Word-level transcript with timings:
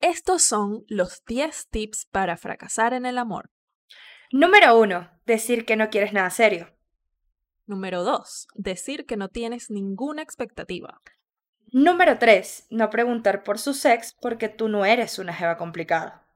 Estos 0.00 0.42
son 0.42 0.84
los 0.88 1.24
10 1.26 1.68
tips 1.70 2.06
para 2.10 2.36
fracasar 2.36 2.94
en 2.94 3.06
el 3.06 3.18
amor. 3.18 3.50
Número 4.32 4.78
1. 4.78 5.10
Decir 5.24 5.64
que 5.64 5.76
no 5.76 5.90
quieres 5.90 6.12
nada 6.12 6.30
serio. 6.30 6.74
Número 7.66 8.02
2. 8.02 8.48
Decir 8.54 9.06
que 9.06 9.16
no 9.16 9.28
tienes 9.28 9.70
ninguna 9.70 10.22
expectativa. 10.22 11.00
Número 11.72 12.18
3. 12.18 12.66
No 12.70 12.90
preguntar 12.90 13.44
por 13.44 13.58
su 13.58 13.74
sex 13.74 14.16
porque 14.20 14.48
tú 14.48 14.68
no 14.68 14.84
eres 14.84 15.18
una 15.18 15.32
jeva 15.32 15.56
complicada. 15.56 16.26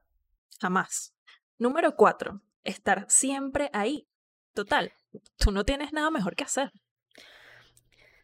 Jamás. 0.61 1.15
Número 1.57 1.95
4. 1.95 2.41
Estar 2.63 3.05
siempre 3.09 3.69
ahí. 3.73 4.07
Total, 4.55 4.93
tú 5.37 5.51
no 5.51 5.65
tienes 5.65 5.91
nada 5.91 6.09
mejor 6.09 6.37
que 6.37 6.45
hacer. 6.45 6.71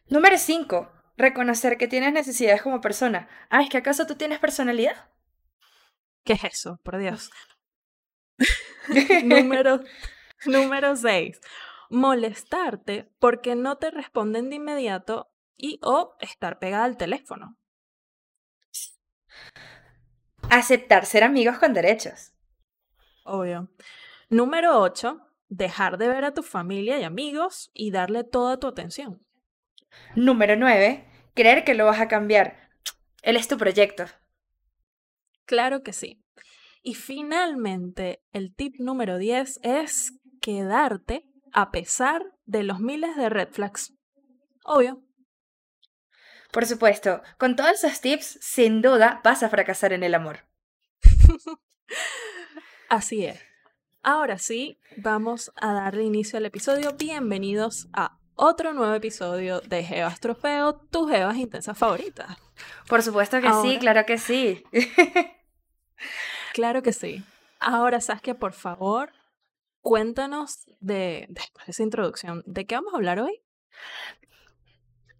Número 0.08 0.38
5. 0.38 0.90
Reconocer 1.18 1.76
que 1.76 1.88
tienes 1.88 2.14
necesidades 2.14 2.62
como 2.62 2.80
persona. 2.80 3.28
Ah, 3.50 3.60
¿es 3.60 3.68
que 3.68 3.76
acaso 3.76 4.06
tú 4.06 4.14
tienes 4.16 4.38
personalidad? 4.38 5.10
¿Qué 6.24 6.32
es 6.32 6.44
eso? 6.44 6.80
Por 6.82 6.96
Dios. 6.96 7.30
número, 9.24 9.80
número 10.46 10.96
6. 10.96 11.38
Molestarte 11.90 13.12
porque 13.18 13.54
no 13.54 13.76
te 13.76 13.90
responden 13.90 14.48
de 14.48 14.56
inmediato 14.56 15.30
y 15.58 15.80
o 15.82 16.16
estar 16.18 16.58
pegada 16.58 16.84
al 16.84 16.96
teléfono. 16.96 17.58
Aceptar 20.48 21.04
ser 21.04 21.24
amigos 21.24 21.58
con 21.58 21.74
derechos. 21.74 22.32
Obvio. 23.24 23.68
Número 24.30 24.80
8. 24.80 25.28
Dejar 25.54 25.98
de 25.98 26.08
ver 26.08 26.24
a 26.24 26.32
tu 26.32 26.42
familia 26.42 26.98
y 26.98 27.02
amigos 27.02 27.70
y 27.74 27.90
darle 27.90 28.24
toda 28.24 28.58
tu 28.58 28.66
atención. 28.66 29.20
Número 30.16 30.56
9. 30.56 31.06
Creer 31.34 31.64
que 31.64 31.74
lo 31.74 31.84
vas 31.84 32.00
a 32.00 32.08
cambiar. 32.08 32.70
Él 33.20 33.36
es 33.36 33.48
tu 33.48 33.58
proyecto. 33.58 34.06
Claro 35.44 35.82
que 35.82 35.92
sí. 35.92 36.24
Y 36.82 36.94
finalmente, 36.94 38.22
el 38.32 38.54
tip 38.54 38.76
número 38.78 39.18
10 39.18 39.60
es 39.62 40.14
quedarte 40.40 41.28
a 41.52 41.70
pesar 41.70 42.22
de 42.46 42.62
los 42.62 42.80
miles 42.80 43.14
de 43.16 43.28
red 43.28 43.50
flags. 43.50 43.92
Obvio. 44.64 45.04
Por 46.50 46.64
supuesto, 46.64 47.20
con 47.36 47.56
todos 47.56 47.84
esos 47.84 48.00
tips, 48.00 48.38
sin 48.40 48.80
duda 48.80 49.20
vas 49.22 49.42
a 49.42 49.50
fracasar 49.50 49.92
en 49.92 50.02
el 50.02 50.14
amor. 50.14 50.46
Así 52.88 53.26
es. 53.26 53.51
Ahora 54.04 54.36
sí, 54.36 54.80
vamos 54.96 55.52
a 55.54 55.72
darle 55.74 56.02
inicio 56.02 56.36
al 56.36 56.44
episodio. 56.44 56.92
Bienvenidos 56.98 57.86
a 57.92 58.18
otro 58.34 58.72
nuevo 58.74 58.92
episodio 58.94 59.60
de 59.60 59.84
Jevas 59.84 60.18
Trofeo, 60.18 60.74
tus 60.74 61.08
Jevas 61.08 61.36
intensas 61.36 61.78
favoritas. 61.78 62.36
Por 62.88 63.00
supuesto 63.04 63.40
que 63.40 63.48
sí, 63.62 63.78
claro 63.78 64.04
que 64.04 64.18
sí. 64.18 64.64
claro 66.52 66.82
que 66.82 66.92
sí. 66.92 67.22
Ahora, 67.60 68.00
Saskia, 68.00 68.40
por 68.40 68.54
favor, 68.54 69.12
cuéntanos 69.82 70.66
de, 70.80 71.26
después 71.28 71.66
de 71.66 71.70
esa 71.70 71.84
introducción, 71.84 72.42
¿de 72.44 72.66
qué 72.66 72.74
vamos 72.74 72.94
a 72.94 72.96
hablar 72.96 73.20
hoy? 73.20 73.40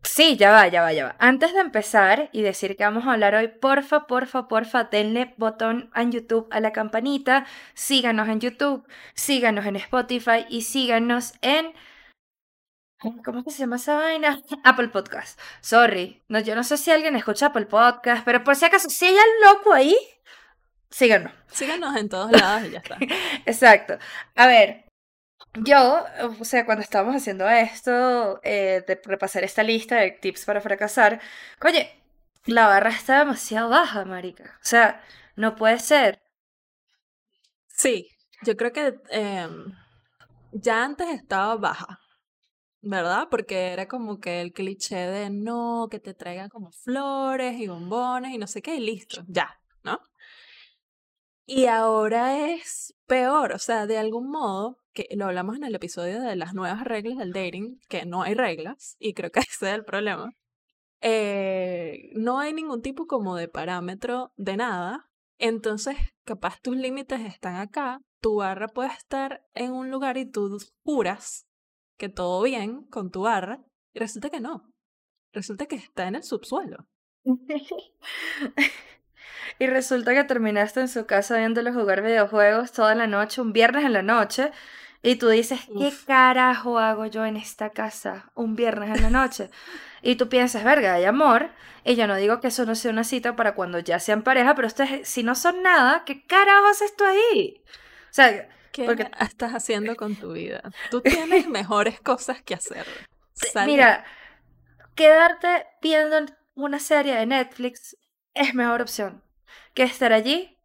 Sí, 0.04 0.36
ya 0.36 0.50
va, 0.50 0.66
ya 0.68 0.82
va, 0.82 0.92
ya 0.92 1.04
va. 1.06 1.16
Antes 1.18 1.54
de 1.54 1.60
empezar 1.60 2.28
y 2.32 2.42
decir 2.42 2.76
que 2.76 2.84
vamos 2.84 3.06
a 3.06 3.12
hablar 3.12 3.34
hoy, 3.34 3.48
porfa, 3.48 4.06
porfa, 4.06 4.48
porfa, 4.48 4.84
denle 4.84 5.34
botón 5.38 5.90
en 5.94 6.10
YouTube 6.10 6.48
a 6.50 6.60
la 6.60 6.72
campanita, 6.72 7.46
síganos 7.74 8.28
en 8.28 8.40
YouTube, 8.40 8.86
síganos 9.14 9.64
en 9.64 9.76
Spotify 9.76 10.44
y 10.48 10.62
síganos 10.62 11.34
en... 11.40 11.72
¿Cómo 13.24 13.42
se 13.48 13.58
llama 13.58 13.76
esa 13.76 13.96
vaina? 13.96 14.42
Apple 14.64 14.88
Podcast. 14.88 15.38
Sorry, 15.60 16.22
no, 16.28 16.40
yo 16.40 16.54
no 16.54 16.64
sé 16.64 16.76
si 16.76 16.90
alguien 16.90 17.16
escucha 17.16 17.46
Apple 17.46 17.66
Podcast, 17.66 18.24
pero 18.24 18.44
por 18.44 18.56
si 18.56 18.64
acaso, 18.64 18.90
si 18.90 19.06
hay 19.06 19.14
un 19.14 19.54
loco 19.54 19.72
ahí, 19.72 19.96
síganos. 20.90 21.32
Síganos 21.48 21.96
en 21.96 22.08
todos 22.08 22.30
lados 22.32 22.68
y 22.68 22.70
ya 22.72 22.78
está. 22.78 22.98
Exacto. 23.46 23.98
A 24.34 24.46
ver, 24.46 24.84
yo, 25.54 26.04
o 26.40 26.44
sea, 26.44 26.64
cuando 26.66 26.82
estábamos 26.82 27.16
haciendo 27.16 27.48
esto, 27.48 28.40
eh, 28.42 28.84
de 28.86 29.00
repasar 29.04 29.44
esta 29.44 29.62
lista 29.62 29.96
de 29.96 30.12
tips 30.12 30.44
para 30.44 30.60
fracasar, 30.60 31.20
oye, 31.64 31.90
la 32.46 32.66
barra 32.66 32.90
está 32.90 33.20
demasiado 33.20 33.68
baja, 33.70 34.04
marica. 34.04 34.58
O 34.62 34.64
sea, 34.64 35.02
no 35.36 35.54
puede 35.56 35.78
ser. 35.78 36.20
Sí, 37.68 38.08
yo 38.44 38.56
creo 38.56 38.72
que 38.72 38.94
em, 39.10 39.72
ya 40.52 40.84
antes 40.84 41.08
estaba 41.08 41.56
baja, 41.56 42.00
¿verdad? 42.82 43.28
Porque 43.30 43.72
era 43.72 43.88
como 43.88 44.20
que 44.20 44.42
el 44.42 44.52
cliché 44.54 44.96
de 44.96 45.30
no, 45.30 45.88
que 45.90 46.00
te 46.00 46.14
traigan 46.14 46.50
como 46.50 46.72
flores 46.72 47.58
y 47.60 47.68
bombones 47.68 48.32
y 48.34 48.38
no 48.38 48.48
sé 48.48 48.62
qué, 48.62 48.76
y 48.76 48.80
listo, 48.80 49.24
ya. 49.28 49.61
Y 51.54 51.66
ahora 51.66 52.48
es 52.48 52.94
peor, 53.06 53.52
o 53.52 53.58
sea, 53.58 53.86
de 53.86 53.98
algún 53.98 54.30
modo, 54.30 54.78
que 54.94 55.06
lo 55.14 55.26
hablamos 55.26 55.54
en 55.56 55.64
el 55.64 55.74
episodio 55.74 56.22
de 56.22 56.34
las 56.34 56.54
nuevas 56.54 56.82
reglas 56.82 57.18
del 57.18 57.34
dating, 57.34 57.78
que 57.90 58.06
no 58.06 58.22
hay 58.22 58.32
reglas, 58.32 58.96
y 58.98 59.12
creo 59.12 59.30
que 59.30 59.40
ese 59.50 59.68
es 59.68 59.74
el 59.74 59.84
problema. 59.84 60.30
Eh, 61.02 62.08
no 62.14 62.38
hay 62.38 62.54
ningún 62.54 62.80
tipo 62.80 63.06
como 63.06 63.36
de 63.36 63.48
parámetro 63.48 64.32
de 64.36 64.56
nada, 64.56 65.10
entonces 65.36 65.98
capaz 66.24 66.58
tus 66.62 66.74
límites 66.74 67.20
están 67.20 67.56
acá, 67.56 68.00
tu 68.22 68.36
barra 68.36 68.68
puede 68.68 68.88
estar 68.88 69.44
en 69.52 69.72
un 69.72 69.90
lugar 69.90 70.16
y 70.16 70.24
tú 70.24 70.56
juras 70.84 71.46
que 71.98 72.08
todo 72.08 72.42
bien 72.42 72.84
con 72.84 73.10
tu 73.10 73.24
barra, 73.24 73.62
y 73.92 73.98
resulta 73.98 74.30
que 74.30 74.40
no, 74.40 74.72
resulta 75.34 75.66
que 75.66 75.76
está 75.76 76.08
en 76.08 76.14
el 76.14 76.22
subsuelo. 76.22 76.86
Y 79.58 79.66
resulta 79.66 80.14
que 80.14 80.24
terminaste 80.24 80.80
en 80.80 80.88
su 80.88 81.06
casa 81.06 81.38
viéndolo 81.38 81.72
jugar 81.72 82.02
videojuegos 82.02 82.72
toda 82.72 82.94
la 82.94 83.06
noche, 83.06 83.40
un 83.40 83.52
viernes 83.52 83.84
en 83.84 83.92
la 83.92 84.02
noche, 84.02 84.52
y 85.02 85.16
tú 85.16 85.28
dices, 85.28 85.60
¿qué 85.76 85.92
carajo 86.06 86.78
hago 86.78 87.06
yo 87.06 87.26
en 87.26 87.36
esta 87.36 87.70
casa 87.70 88.30
un 88.34 88.54
viernes 88.54 88.96
en 88.96 89.02
la 89.02 89.10
noche? 89.10 89.50
Y 90.00 90.14
tú 90.14 90.28
piensas, 90.28 90.62
verga, 90.62 90.94
hay 90.94 91.04
amor. 91.04 91.50
Y 91.84 91.96
yo 91.96 92.06
no 92.06 92.14
digo 92.14 92.40
que 92.40 92.48
eso 92.48 92.64
no 92.64 92.76
sea 92.76 92.92
una 92.92 93.02
cita 93.02 93.34
para 93.34 93.56
cuando 93.56 93.80
ya 93.80 93.98
sean 93.98 94.22
pareja, 94.22 94.54
pero 94.54 94.68
ustedes, 94.68 95.08
si 95.08 95.24
no 95.24 95.34
son 95.34 95.62
nada, 95.62 96.04
¿qué 96.04 96.24
carajo 96.24 96.66
haces 96.68 96.94
tú 96.94 97.04
ahí? 97.04 97.60
O 97.66 98.14
sea, 98.14 98.48
¿qué 98.70 98.86
estás 99.20 99.52
haciendo 99.52 99.96
con 99.96 100.14
tu 100.14 100.32
vida? 100.34 100.62
Tú 100.90 101.00
tienes 101.00 101.48
mejores 101.48 102.00
cosas 102.00 102.40
que 102.40 102.54
hacer. 102.54 102.86
Mira, 103.66 104.04
quedarte 104.94 105.66
viendo 105.80 106.16
una 106.54 106.78
serie 106.78 107.16
de 107.16 107.26
Netflix 107.26 107.96
es 108.34 108.54
mejor 108.54 108.82
opción 108.82 109.20
que 109.74 109.82
estar 109.82 110.12
allí 110.12 110.58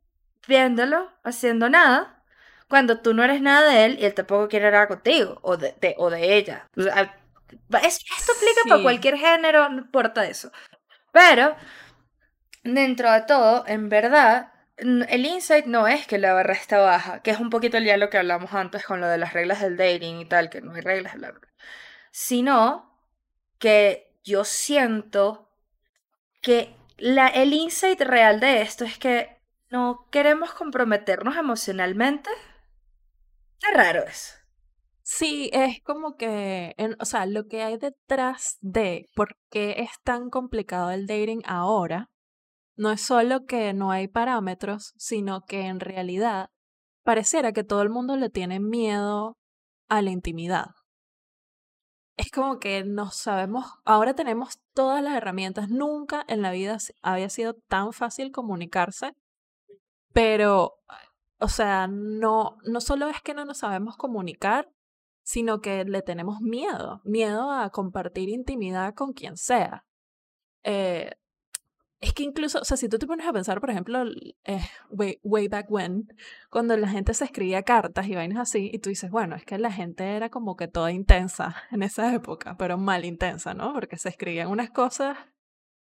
viéndolo, 0.47 1.11
haciendo 1.23 1.69
nada, 1.69 2.23
cuando 2.69 2.99
tú 3.01 3.13
no 3.13 3.23
eres 3.23 3.41
nada 3.41 3.69
de 3.69 3.85
él 3.85 3.97
y 3.99 4.05
él 4.05 4.13
tampoco 4.13 4.47
quiere 4.47 4.71
nada 4.71 4.87
contigo 4.87 5.39
o 5.41 5.57
de, 5.57 5.95
o 5.97 6.09
de 6.09 6.37
ella. 6.37 6.67
esto 6.75 8.31
aplica 8.35 8.61
para 8.67 8.81
cualquier 8.81 9.17
género, 9.17 9.69
no 9.69 9.79
importa 9.79 10.25
eso. 10.25 10.51
Pero, 11.11 11.55
dentro 12.63 13.11
de 13.11 13.21
todo, 13.21 13.63
en 13.67 13.89
verdad, 13.89 14.51
el 14.77 15.25
insight 15.25 15.65
no 15.65 15.87
es 15.87 16.05
que 16.05 16.17
la 16.17 16.33
barra 16.33 16.53
está 16.53 16.79
baja, 16.79 17.21
que 17.21 17.31
es 17.31 17.39
un 17.39 17.49
poquito 17.49 17.79
ya 17.79 17.97
lo 17.97 18.09
que 18.09 18.17
hablamos 18.17 18.53
antes 18.53 18.85
con 18.85 19.01
lo 19.01 19.07
de 19.07 19.17
las 19.17 19.33
reglas 19.33 19.61
del 19.61 19.77
dating 19.77 20.19
y 20.19 20.25
tal, 20.25 20.49
que 20.49 20.61
no 20.61 20.73
hay 20.73 20.81
reglas 20.81 21.13
de 21.13 21.19
la 21.19 21.33
sino 22.11 22.99
que 23.59 24.13
yo 24.23 24.43
siento 24.43 25.51
que 26.41 26.75
la, 26.97 27.27
el 27.27 27.53
insight 27.53 28.01
real 28.01 28.39
de 28.39 28.61
esto 28.61 28.85
es 28.85 28.97
que 28.97 29.37
no 29.69 30.07
queremos 30.11 30.53
comprometernos 30.53 31.35
emocionalmente. 31.35 32.29
Qué 33.59 33.75
raro 33.75 34.03
es. 34.03 34.35
Sí, 35.01 35.49
es 35.53 35.81
como 35.83 36.15
que, 36.17 36.75
o 36.99 37.05
sea, 37.05 37.25
lo 37.25 37.47
que 37.47 37.63
hay 37.63 37.77
detrás 37.77 38.57
de 38.61 39.05
por 39.15 39.37
qué 39.49 39.75
es 39.77 39.89
tan 40.03 40.29
complicado 40.29 40.91
el 40.91 41.07
dating 41.07 41.43
ahora, 41.45 42.09
no 42.75 42.91
es 42.91 43.01
solo 43.01 43.45
que 43.45 43.73
no 43.73 43.91
hay 43.91 44.07
parámetros, 44.07 44.93
sino 44.97 45.45
que 45.45 45.61
en 45.61 45.79
realidad 45.79 46.49
pareciera 47.03 47.53
que 47.53 47.63
todo 47.63 47.81
el 47.81 47.89
mundo 47.89 48.17
le 48.17 48.29
tiene 48.29 48.59
miedo 48.59 49.37
a 49.87 50.01
la 50.01 50.11
intimidad 50.11 50.76
es 52.17 52.31
como 52.31 52.59
que 52.59 52.83
no 52.83 53.11
sabemos, 53.11 53.65
ahora 53.85 54.15
tenemos 54.15 54.59
todas 54.73 55.03
las 55.03 55.15
herramientas, 55.15 55.69
nunca 55.69 56.25
en 56.27 56.41
la 56.41 56.51
vida 56.51 56.77
había 57.03 57.29
sido 57.29 57.53
tan 57.53 57.93
fácil 57.93 58.31
comunicarse, 58.31 59.13
pero, 60.13 60.79
o 61.39 61.47
sea, 61.47 61.87
no, 61.87 62.57
no 62.65 62.81
solo 62.81 63.07
es 63.07 63.21
que 63.21 63.35
no 63.35 63.45
nos 63.45 63.59
sabemos 63.59 63.97
comunicar, 63.97 64.67
sino 65.21 65.61
que 65.61 65.85
le 65.85 66.01
tenemos 66.01 66.41
miedo, 66.41 67.01
miedo 67.03 67.51
a 67.51 67.69
compartir 67.69 68.29
intimidad 68.29 68.95
con 68.95 69.13
quien 69.13 69.37
sea. 69.37 69.85
Eh, 70.63 71.11
es 71.99 72.13
que 72.13 72.23
incluso, 72.23 72.59
o 72.59 72.65
sea, 72.65 72.77
si 72.77 72.89
tú 72.89 72.99
te 72.99 73.07
pones 73.07 73.25
a 73.27 73.33
pensar, 73.33 73.59
por 73.59 73.71
ejemplo, 73.71 74.03
eh, 74.43 74.61
way, 74.89 75.19
way 75.23 75.47
back 75.47 75.65
when, 75.69 76.07
cuando 76.49 76.77
la 76.77 76.87
gente 76.87 77.13
se 77.13 77.25
escribía 77.25 77.63
cartas 77.63 78.07
y 78.07 78.15
vainas 78.15 78.39
así, 78.39 78.69
y 78.71 78.79
tú 78.79 78.89
dices, 78.89 79.09
bueno, 79.09 79.35
es 79.35 79.45
que 79.45 79.57
la 79.57 79.71
gente 79.71 80.15
era 80.15 80.29
como 80.29 80.55
que 80.55 80.67
toda 80.67 80.91
intensa 80.91 81.55
en 81.71 81.83
esa 81.83 82.13
época, 82.13 82.55
pero 82.57 82.77
mal 82.77 83.03
intensa, 83.05 83.53
¿no? 83.53 83.73
Porque 83.73 83.97
se 83.97 84.09
escribían 84.09 84.49
unas 84.49 84.69
cosas, 84.69 85.17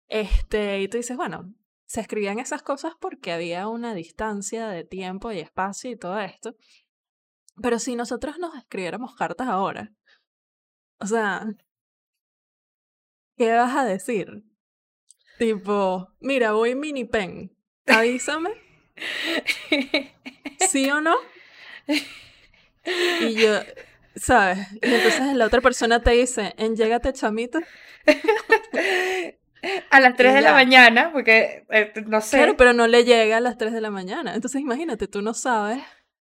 este, 0.07 0.81
y 0.81 0.87
tú 0.87 0.97
dices, 0.97 1.17
bueno, 1.17 1.53
se 1.85 2.01
escribían 2.01 2.39
esas 2.39 2.63
cosas 2.63 2.93
porque 2.99 3.31
había 3.33 3.67
una 3.67 3.93
distancia 3.93 4.67
de 4.69 4.83
tiempo 4.85 5.31
y 5.31 5.39
espacio 5.39 5.91
y 5.91 5.97
todo 5.97 6.19
esto. 6.19 6.55
Pero 7.61 7.79
si 7.79 7.95
nosotros 7.95 8.37
nos 8.39 8.55
escribiéramos 8.55 9.15
cartas 9.15 9.47
ahora, 9.47 9.91
o 10.99 11.07
sea, 11.07 11.45
¿qué 13.37 13.51
vas 13.53 13.75
a 13.75 13.85
decir? 13.85 14.48
Tipo, 15.39 16.11
mira, 16.19 16.51
voy 16.51 16.75
mini 16.75 17.05
pen. 17.05 17.49
Avísame. 17.87 18.49
¿Sí 20.69 20.91
o 20.91 20.99
no? 20.99 21.15
Y 21.87 23.35
yo, 23.35 23.61
¿sabes? 24.17 24.67
Y 24.73 24.93
entonces 24.93 25.33
la 25.35 25.45
otra 25.45 25.61
persona 25.61 26.01
te 26.01 26.11
dice, 26.11 26.53
en 26.57 26.75
llégate 26.75 27.13
chamito. 27.13 27.59
A 29.89 30.01
las 30.01 30.17
3 30.17 30.33
de 30.33 30.41
la 30.41 30.51
mañana, 30.51 31.13
porque 31.13 31.65
eh, 31.69 31.93
no 32.05 32.19
sé. 32.19 32.35
Claro, 32.35 32.57
pero 32.57 32.73
no 32.73 32.87
le 32.87 33.05
llega 33.05 33.37
a 33.37 33.41
las 33.41 33.57
3 33.57 33.71
de 33.71 33.79
la 33.79 33.91
mañana. 33.91 34.35
Entonces 34.35 34.59
imagínate, 34.59 35.07
tú 35.07 35.21
no 35.21 35.33
sabes 35.33 35.81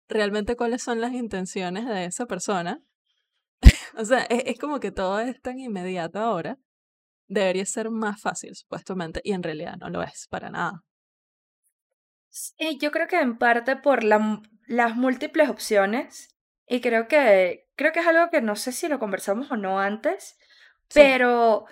realmente 0.09 0.57
cuáles 0.57 0.83
son 0.83 0.99
las 0.99 1.13
intenciones 1.13 1.85
de 1.85 2.03
esa 2.03 2.25
persona. 2.25 2.81
o 3.97 4.03
sea, 4.03 4.23
es 4.29 4.59
como 4.59 4.81
que 4.81 4.91
todo 4.91 5.21
es 5.21 5.41
tan 5.41 5.59
inmediato 5.59 6.19
ahora 6.19 6.57
debería 7.27 7.65
ser 7.65 7.89
más 7.89 8.21
fácil, 8.21 8.55
supuestamente, 8.55 9.21
y 9.23 9.33
en 9.33 9.43
realidad 9.43 9.75
no 9.77 9.89
lo 9.89 10.01
es 10.03 10.27
para 10.29 10.49
nada. 10.49 10.83
Sí, 12.29 12.77
yo 12.79 12.91
creo 12.91 13.07
que 13.07 13.19
en 13.19 13.37
parte 13.37 13.75
por 13.75 14.03
las 14.03 14.95
múltiples 14.95 15.49
opciones, 15.49 16.35
y 16.67 16.81
creo 16.81 17.07
que, 17.07 17.67
creo 17.75 17.91
que 17.91 17.99
es 17.99 18.07
algo 18.07 18.29
que 18.29 18.41
no 18.41 18.55
sé 18.55 18.71
si 18.71 18.87
lo 18.87 18.99
conversamos 18.99 19.51
o 19.51 19.57
no 19.57 19.79
antes, 19.79 20.37
pero 20.93 21.65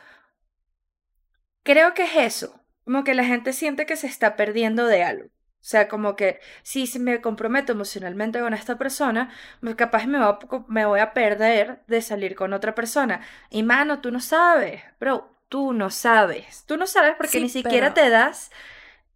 creo 1.64 1.94
que 1.94 2.04
es 2.04 2.16
eso, 2.16 2.62
como 2.84 3.04
que 3.04 3.14
la 3.14 3.26
gente 3.26 3.54
siente 3.54 3.86
que 3.86 3.96
se 3.96 4.08
está 4.08 4.36
perdiendo 4.36 4.86
de 4.86 5.04
algo. 5.04 5.26
O 5.28 5.68
sea, 5.68 5.88
como 5.88 6.16
que 6.16 6.40
si 6.62 6.88
me 7.00 7.22
comprometo 7.22 7.72
emocionalmente 7.72 8.40
con 8.40 8.54
esta 8.54 8.78
persona, 8.78 9.32
capaz 9.76 10.06
me, 10.06 10.20
me 10.68 10.86
voy 10.86 11.00
a 11.00 11.14
perder 11.14 11.84
de 11.88 12.02
salir 12.04 12.36
con 12.36 12.54
otra 12.54 12.76
persona. 12.76 13.22
Y 13.50 13.64
mano, 13.64 14.00
tú 14.00 14.12
no 14.12 14.20
sabes, 14.20 14.84
bro, 15.00 15.35
tú 15.50 15.74
no 15.74 15.90
sabes. 15.90 16.66
Tú 16.66 16.78
no 16.78 16.88
sabes 16.88 17.16
porque 17.18 17.40
ni 17.40 17.50
siquiera 17.50 17.94
te 17.94 18.10
das 18.10 18.52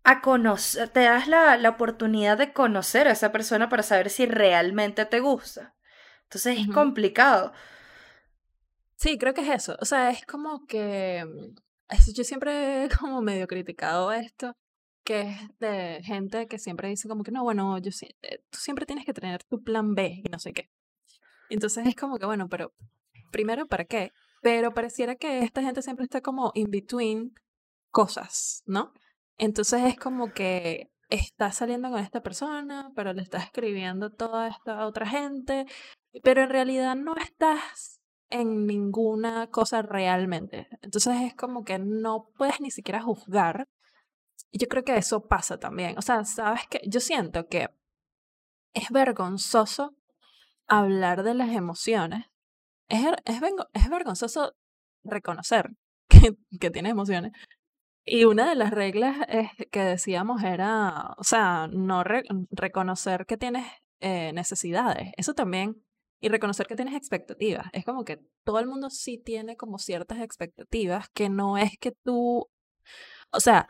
a 0.03 0.21
conocer, 0.21 0.89
te 0.89 1.01
das 1.01 1.27
la, 1.27 1.57
la, 1.57 1.69
oportunidad 1.69 2.37
de 2.37 2.53
conocer 2.53 3.07
a 3.07 3.11
esa 3.11 3.31
persona 3.31 3.69
para 3.69 3.83
saber 3.83 4.09
si 4.09 4.25
realmente 4.25 5.05
te 5.05 5.19
gusta. 5.19 5.75
Entonces 6.23 6.59
es 6.59 6.67
complicado. 6.73 7.53
Sí, 8.95 9.17
creo 9.17 9.33
que 9.33 9.41
es 9.41 9.49
eso. 9.49 9.77
O 9.81 9.85
sea, 9.85 10.09
es 10.09 10.25
como 10.25 10.65
que 10.65 11.25
mm, 11.25 12.13
yo 12.13 12.23
siempre 12.23 12.85
he 12.85 12.89
como 12.89 13.21
medio 13.21 13.47
criticado 13.47 14.11
esto, 14.11 14.53
que 15.03 15.21
es 15.21 15.59
de 15.59 16.01
gente 16.03 16.47
que 16.47 16.59
siempre 16.59 16.89
dice 16.89 17.07
como 17.07 17.23
que 17.23 17.31
no, 17.31 17.43
bueno, 17.43 17.77
yo 17.79 17.91
eh, 18.21 18.43
tú 18.49 18.59
siempre 18.59 18.85
tienes 18.85 19.05
que 19.05 19.13
tener 19.13 19.43
tu 19.45 19.63
plan 19.63 19.95
B 19.95 20.21
y 20.23 20.29
no 20.29 20.39
sé 20.39 20.53
qué. 20.53 20.69
Entonces 21.49 21.87
es 21.87 21.95
como 21.95 22.19
que 22.19 22.25
bueno, 22.25 22.47
pero 22.47 22.73
primero, 23.31 23.67
¿para 23.67 23.85
qué? 23.85 24.11
Pero 24.41 24.73
pareciera 24.73 25.15
que 25.15 25.39
esta 25.39 25.61
gente 25.61 25.81
siempre 25.81 26.05
está 26.05 26.21
como 26.21 26.51
in 26.55 26.71
between 26.71 27.33
cosas, 27.91 28.63
¿no? 28.65 28.93
Entonces 29.37 29.83
es 29.85 29.97
como 29.97 30.31
que 30.33 30.91
está 31.09 31.51
saliendo 31.51 31.89
con 31.89 31.99
esta 31.99 32.21
persona, 32.21 32.91
pero 32.95 33.13
le 33.13 33.21
está 33.21 33.39
escribiendo 33.39 34.11
toda 34.11 34.47
esta 34.47 34.85
otra 34.85 35.07
gente, 35.07 35.65
pero 36.23 36.43
en 36.43 36.49
realidad 36.49 36.95
no 36.95 37.15
estás 37.17 37.99
en 38.29 38.65
ninguna 38.65 39.47
cosa 39.47 39.81
realmente. 39.81 40.67
Entonces 40.81 41.15
es 41.21 41.35
como 41.35 41.63
que 41.63 41.79
no 41.79 42.29
puedes 42.37 42.61
ni 42.61 42.71
siquiera 42.71 43.01
juzgar. 43.01 43.67
Yo 44.51 44.67
creo 44.67 44.83
que 44.83 44.97
eso 44.97 45.27
pasa 45.27 45.57
también. 45.57 45.97
O 45.97 46.01
sea, 46.01 46.23
sabes 46.25 46.67
que 46.67 46.81
yo 46.87 46.99
siento 46.99 47.47
que 47.47 47.69
es 48.73 48.89
vergonzoso 48.91 49.95
hablar 50.67 51.23
de 51.23 51.33
las 51.33 51.49
emociones 51.49 52.28
es, 52.89 53.05
es, 53.25 53.89
vergonzoso 53.89 54.53
reconocer 55.03 55.69
que, 56.09 56.35
que 56.59 56.71
tienes 56.71 56.91
emociones. 56.91 57.31
Y 58.05 58.25
una 58.25 58.49
de 58.49 58.55
las 58.55 58.71
reglas 58.71 59.17
es, 59.29 59.49
que 59.71 59.81
decíamos 59.81 60.43
era, 60.43 61.13
o 61.17 61.23
sea, 61.23 61.67
no 61.71 62.03
reconocer 62.03 63.25
que 63.25 63.37
tienes 63.37 63.65
eh, 63.99 64.33
necesidades. 64.33 65.11
Eso 65.17 65.33
también. 65.33 65.83
Y 66.21 66.29
reconocer 66.29 66.67
que 66.67 66.75
tienes 66.75 66.95
expectativas. 66.95 67.67
Es 67.71 67.85
como 67.85 68.03
que 68.03 68.19
todo 68.43 68.59
el 68.59 68.67
mundo 68.67 68.89
sí 68.89 69.17
tiene 69.17 69.55
como 69.55 69.77
ciertas 69.77 70.19
expectativas 70.19 71.07
que 71.13 71.29
no 71.29 71.57
es 71.57 71.77
que 71.79 71.93
tú, 72.03 72.49
o 73.31 73.39
sea, 73.39 73.67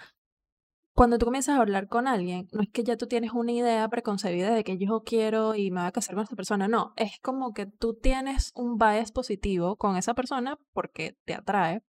cuando 0.93 1.17
tú 1.17 1.25
comienzas 1.25 1.57
a 1.57 1.61
hablar 1.61 1.87
con 1.87 2.07
alguien, 2.07 2.47
no 2.51 2.61
es 2.61 2.69
que 2.69 2.83
ya 2.83 2.97
tú 2.97 3.07
tienes 3.07 3.31
una 3.33 3.51
idea 3.51 3.87
preconcebida 3.87 4.53
de 4.53 4.63
que 4.63 4.77
yo 4.77 5.03
quiero 5.05 5.55
y 5.55 5.71
me 5.71 5.81
voy 5.81 5.87
a 5.87 5.91
casar 5.91 6.15
con 6.15 6.23
esa 6.23 6.35
persona, 6.35 6.67
no, 6.67 6.93
es 6.97 7.19
como 7.21 7.53
que 7.53 7.65
tú 7.65 7.93
tienes 7.95 8.51
un 8.55 8.77
bias 8.77 9.11
positivo 9.11 9.77
con 9.77 9.95
esa 9.95 10.13
persona 10.13 10.57
porque 10.73 11.17
te 11.25 11.33
atrae, 11.33 11.83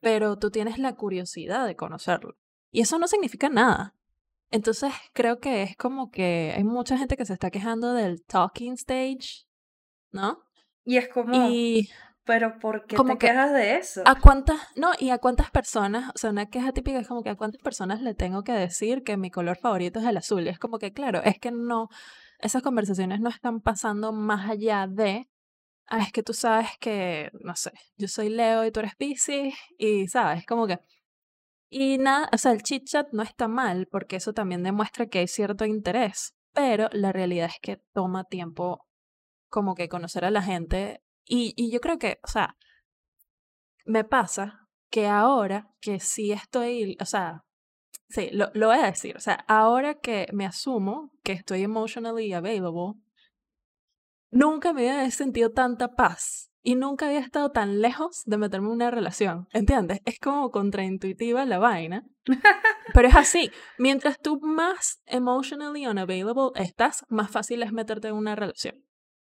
pero 0.00 0.38
tú 0.38 0.50
tienes 0.50 0.78
la 0.78 0.94
curiosidad 0.94 1.66
de 1.66 1.76
conocerlo. 1.76 2.36
Y 2.70 2.82
eso 2.82 2.98
no 2.98 3.08
significa 3.08 3.48
nada. 3.48 3.94
Entonces 4.50 4.92
creo 5.12 5.40
que 5.40 5.62
es 5.62 5.76
como 5.76 6.10
que 6.10 6.52
hay 6.54 6.64
mucha 6.64 6.98
gente 6.98 7.16
que 7.16 7.24
se 7.24 7.32
está 7.32 7.50
quejando 7.50 7.94
del 7.94 8.22
talking 8.24 8.74
stage, 8.74 9.46
¿no? 10.12 10.42
Y 10.84 10.98
es 10.98 11.08
como... 11.08 11.34
Y 11.48 11.88
pero 12.26 12.58
¿por 12.58 12.86
qué 12.86 12.96
te 12.96 13.18
quejas 13.18 13.52
de 13.52 13.76
eso? 13.76 14.02
¿A 14.04 14.16
cuántas, 14.16 14.60
no, 14.74 14.90
y 14.98 15.10
a 15.10 15.18
cuántas 15.18 15.50
personas, 15.52 16.10
o 16.12 16.18
sea, 16.18 16.30
una 16.30 16.46
queja 16.46 16.72
típica 16.72 16.98
es 16.98 17.06
como 17.06 17.22
que 17.22 17.30
a 17.30 17.36
cuántas 17.36 17.62
personas 17.62 18.02
le 18.02 18.14
tengo 18.14 18.42
que 18.42 18.52
decir 18.52 19.04
que 19.04 19.16
mi 19.16 19.30
color 19.30 19.56
favorito 19.56 20.00
es 20.00 20.06
el 20.06 20.16
azul? 20.16 20.44
Y 20.44 20.48
es 20.48 20.58
como 20.58 20.78
que, 20.78 20.92
claro, 20.92 21.22
es 21.22 21.38
que 21.38 21.52
no, 21.52 21.88
esas 22.40 22.62
conversaciones 22.62 23.20
no 23.20 23.30
están 23.30 23.60
pasando 23.60 24.12
más 24.12 24.50
allá 24.50 24.88
de, 24.88 25.28
ah, 25.86 26.00
es 26.00 26.10
que 26.10 26.24
tú 26.24 26.34
sabes 26.34 26.70
que, 26.80 27.30
no 27.40 27.54
sé, 27.54 27.70
yo 27.96 28.08
soy 28.08 28.28
Leo 28.28 28.64
y 28.64 28.72
tú 28.72 28.80
eres 28.80 28.96
Pisces, 28.96 29.54
y 29.78 30.08
sabes, 30.08 30.44
como 30.46 30.66
que, 30.66 30.80
y 31.70 31.98
nada, 31.98 32.28
o 32.32 32.38
sea, 32.38 32.50
el 32.50 32.62
chit 32.64 32.86
chat 32.86 33.06
no 33.12 33.22
está 33.22 33.46
mal, 33.46 33.86
porque 33.88 34.16
eso 34.16 34.32
también 34.32 34.64
demuestra 34.64 35.06
que 35.06 35.20
hay 35.20 35.28
cierto 35.28 35.64
interés, 35.64 36.34
pero 36.52 36.88
la 36.90 37.12
realidad 37.12 37.46
es 37.46 37.60
que 37.62 37.80
toma 37.92 38.24
tiempo 38.24 38.84
como 39.48 39.76
que 39.76 39.88
conocer 39.88 40.24
a 40.24 40.30
la 40.32 40.42
gente 40.42 41.02
y, 41.26 41.70
yo 41.70 41.80
creo 41.80 41.98
que, 41.98 42.18
o 42.22 42.28
sea, 42.28 42.56
me 43.84 44.04
pasa 44.04 44.68
que 44.90 45.06
ahora 45.06 45.68
que 45.80 46.00
sí 46.00 46.32
estoy, 46.32 46.96
o 47.00 47.04
sea, 47.04 47.44
sí, 48.08 48.30
lo, 48.32 48.50
lo 48.54 48.68
voy 48.68 48.78
a 48.78 48.86
decir, 48.86 49.16
o 49.16 49.20
sea, 49.20 49.44
ahora 49.48 49.94
que 49.94 50.28
me 50.32 50.46
asumo 50.46 51.10
que 51.22 51.32
estoy 51.32 51.62
emotionally 51.62 52.32
available, 52.32 53.00
nunca 54.30 54.72
me 54.72 54.90
había 54.90 55.10
sentido 55.10 55.50
tanta 55.50 55.94
paz 55.94 56.50
y 56.62 56.74
nunca 56.74 57.06
había 57.06 57.20
estado 57.20 57.50
tan 57.52 57.80
lejos 57.80 58.22
de 58.24 58.38
meterme 58.38 58.66
en 58.66 58.72
una 58.72 58.90
relación, 58.90 59.46
¿entiendes? 59.52 60.00
Es 60.04 60.18
como 60.18 60.50
contraintuitiva 60.50 61.44
la 61.44 61.58
vaina, 61.58 62.04
pero 62.92 63.08
es 63.08 63.14
así, 63.14 63.50
mientras 63.78 64.20
tú 64.20 64.40
más 64.40 65.00
emotionally 65.06 65.86
unavailable 65.86 66.50
estás, 66.56 67.04
más 67.08 67.30
fácil 67.30 67.62
es 67.62 67.72
meterte 67.72 68.08
en 68.08 68.14
una 68.14 68.34
relación. 68.34 68.85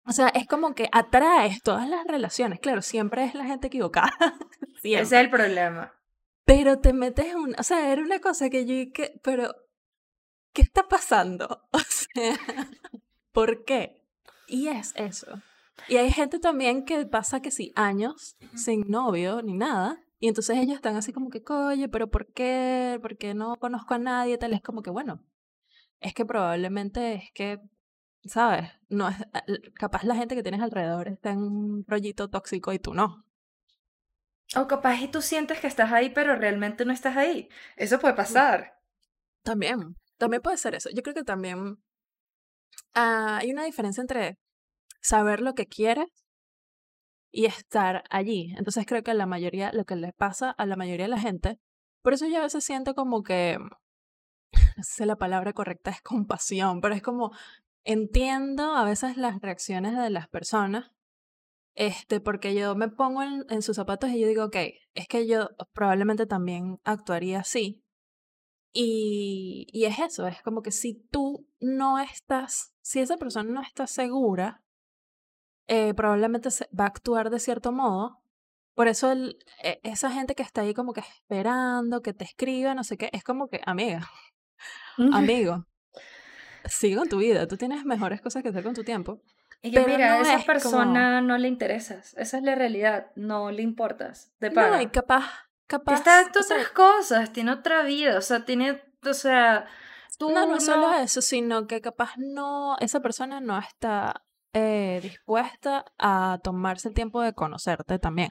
O 0.10 0.12
sea, 0.12 0.30
es 0.30 0.48
como 0.48 0.74
que 0.74 0.90
atraes 0.92 1.62
todas 1.62 1.88
las 1.88 2.04
relaciones. 2.04 2.60
Claro, 2.60 2.82
siempre 2.82 3.26
es 3.26 3.36
la 3.36 3.46
gente 3.46 3.68
equivocada. 3.68 4.12
Ese 4.84 5.02
es 5.02 5.12
el 5.12 5.30
problema. 5.30 5.94
Pero 6.46 6.80
te 6.80 6.94
metes 6.94 7.28
en 7.28 7.38
un... 7.38 7.56
O 7.60 7.62
sea, 7.62 7.92
era 7.92 8.02
una 8.02 8.20
cosa 8.20 8.50
que 8.50 8.66
yo... 8.66 8.92
Que, 8.92 9.14
pero, 9.24 9.54
¿qué 10.52 10.64
está 10.64 10.88
pasando? 10.88 11.68
O 11.74 11.80
sea, 11.80 12.40
¿por 13.32 13.66
qué? 13.66 14.04
Y 14.48 14.70
es 14.70 14.94
eso. 14.96 15.44
Y 15.88 15.98
hay 15.98 16.12
gente 16.12 16.40
también 16.40 16.86
que 16.86 17.06
pasa 17.06 17.40
que 17.40 17.52
sí, 17.52 17.72
años 17.76 18.36
sin 18.56 18.90
novio 18.90 19.44
ni 19.44 19.54
nada. 19.54 20.02
Y 20.18 20.28
entonces 20.28 20.58
ellos 20.58 20.76
están 20.76 20.96
así 20.96 21.14
como 21.14 21.30
que, 21.30 21.44
oye, 21.48 21.88
pero 21.88 22.10
¿por 22.10 22.34
qué? 22.34 22.98
Porque 23.04 23.36
no 23.36 23.58
conozco 23.58 23.94
a 23.94 24.00
nadie, 24.00 24.40
tal. 24.40 24.54
Es 24.54 24.64
como 24.64 24.82
que, 24.82 24.90
bueno, 24.90 25.24
es 26.00 26.16
que 26.16 26.26
probablemente 26.26 27.14
es 27.14 27.32
que 27.36 27.60
¿sabes? 28.26 28.70
No 28.90 29.10
es, 29.10 29.18
capaz 29.76 30.04
la 30.04 30.16
gente 30.16 30.36
que 30.36 30.44
tienes 30.44 30.62
alrededor 30.62 31.08
está 31.08 31.32
en 31.32 31.40
un 31.40 31.86
rollito 31.88 32.30
tóxico 32.30 32.74
y 32.74 32.80
tú 32.80 32.94
no. 32.94 33.26
O 34.56 34.68
capaz 34.68 35.00
y 35.02 35.08
tú 35.08 35.22
sientes 35.22 35.60
que 35.60 35.68
estás 35.68 35.92
ahí, 35.92 36.10
pero 36.10 36.36
realmente 36.36 36.84
no 36.86 36.92
estás 36.92 37.18
ahí. 37.18 37.50
Eso 37.76 38.00
puede 38.00 38.16
pasar. 38.16 38.74
También, 39.44 39.96
también 40.18 40.42
puede 40.42 40.58
ser 40.58 40.76
eso. 40.76 40.90
Yo 40.94 41.04
creo 41.04 41.14
que 41.14 41.24
también 41.24 41.78
ah, 42.94 43.38
hay 43.42 43.52
una 43.52 43.64
diferencia 43.64 44.02
entre 44.02 44.38
saber 45.02 45.42
lo 45.42 45.54
que 45.54 45.68
quieres 45.68 46.08
y 47.32 47.46
estar 47.46 48.04
allí. 48.10 48.54
Entonces 48.58 48.86
creo 48.88 49.04
que 49.04 49.14
la 49.14 49.28
mayoría, 49.28 49.72
lo 49.74 49.86
que 49.86 49.96
le 49.96 50.14
pasa 50.14 50.52
a 50.52 50.66
la 50.66 50.76
mayoría 50.76 51.06
de 51.06 51.12
la 51.12 51.20
gente 51.20 51.60
Por 52.02 52.14
eso 52.14 52.28
yo 52.28 52.40
a 52.40 52.44
veces 52.44 52.64
siento 52.64 52.96
como 52.96 53.22
que, 53.24 53.58
no 53.58 54.84
sé 54.84 55.04
si 55.04 55.06
la 55.06 55.16
palabra 55.16 55.54
correcta 55.54 55.92
es 55.92 56.02
compasión, 56.02 56.82
pero 56.82 56.96
es 56.96 57.02
como 57.02 57.32
entiendo 57.92 58.76
a 58.76 58.84
veces 58.86 59.18
las 59.18 59.42
reacciones 59.42 59.98
de 59.98 60.10
las 60.10 60.28
personas, 60.28 60.92
este, 61.76 62.20
porque 62.20 62.54
yo 62.54 62.76
me 62.76 62.90
pongo 62.90 63.24
en, 63.24 63.46
en 63.50 63.62
sus 63.62 63.76
zapatos 63.78 64.12
y 64.12 64.20
yo 64.20 64.28
digo, 64.28 64.46
ok, 64.46 64.56
es 64.94 65.08
que 65.08 65.28
yo 65.28 65.50
probablemente 65.74 66.26
también 66.26 66.80
actuaría 66.84 67.40
así. 67.40 67.84
Y, 68.74 69.66
y 69.72 69.86
es 69.86 69.98
eso, 69.98 70.28
es 70.28 70.42
como 70.44 70.62
que 70.62 70.72
si 70.72 70.94
tú 71.10 71.48
no 71.60 72.00
estás, 72.00 72.74
si 72.82 73.00
esa 73.00 73.18
persona 73.18 73.50
no 73.52 73.62
está 73.62 73.88
segura, 73.88 74.62
eh, 75.68 75.94
probablemente 75.96 76.52
se- 76.52 76.68
va 76.78 76.84
a 76.86 76.88
actuar 76.88 77.30
de 77.32 77.40
cierto 77.40 77.72
modo. 77.72 78.22
Por 78.76 78.88
eso 78.88 79.12
el- 79.12 79.38
e- 79.64 79.80
esa 79.84 80.12
gente 80.12 80.36
que 80.36 80.44
está 80.44 80.62
ahí 80.62 80.74
como 80.76 80.94
que 80.94 81.02
esperando 81.02 82.02
que 82.02 82.14
te 82.14 82.24
escriba, 82.26 82.76
no 82.76 82.84
sé 82.84 82.98
qué, 82.98 83.10
es 83.14 83.24
como 83.24 83.48
que, 83.50 83.62
amiga, 83.66 84.08
amigo, 85.14 85.66
sigue 86.66 86.96
con 86.98 87.10
tu 87.10 87.18
vida, 87.18 87.48
tú 87.48 87.58
tienes 87.58 87.86
mejores 87.86 88.22
cosas 88.22 88.44
que 88.44 88.50
hacer 88.50 88.64
con 88.64 88.74
tu 88.74 88.84
tiempo. 88.84 89.22
Y 89.62 89.72
que 89.72 89.82
Pero 89.82 89.92
mira, 89.98 90.14
a 90.14 90.16
no 90.18 90.22
esa 90.22 90.32
es 90.36 90.38
como- 90.38 90.46
persona 90.46 91.22
no 91.22 91.38
le 91.38 91.48
interesas. 91.50 92.14
Esa 92.18 92.38
es 92.38 92.44
la 92.44 92.56
realidad. 92.56 93.08
No 93.16 93.52
le 93.52 93.62
importas. 93.62 94.32
De 94.40 94.50
No, 94.50 94.56
pana. 94.56 94.82
y 94.82 94.88
capaz, 94.88 95.26
capaz. 95.68 95.96
está 95.96 96.22
en 96.22 96.32
sea, 96.34 96.42
otras 96.58 96.70
cosas, 96.70 97.34
tiene 97.34 97.52
otra 97.52 97.84
vida, 97.84 98.18
o 98.18 98.22
sea, 98.22 98.46
tiene, 98.46 98.82
o 99.06 99.14
sea, 99.14 99.66
tú 100.18 100.30
no, 100.32 100.46
no 100.48 100.60
solo 100.62 100.92
no- 100.92 101.00
eso, 101.00 101.22
sino 101.22 101.68
que 101.68 101.82
capaz 101.82 102.12
no, 102.18 102.78
esa 102.80 103.02
persona 103.02 103.42
no 103.42 103.58
está 103.60 104.24
eh, 104.54 105.00
dispuesta 105.04 105.86
a 106.00 106.40
tomarse 106.44 106.88
el 106.88 106.94
tiempo 106.96 107.22
de 107.22 107.34
conocerte 107.34 108.00
también. 108.00 108.30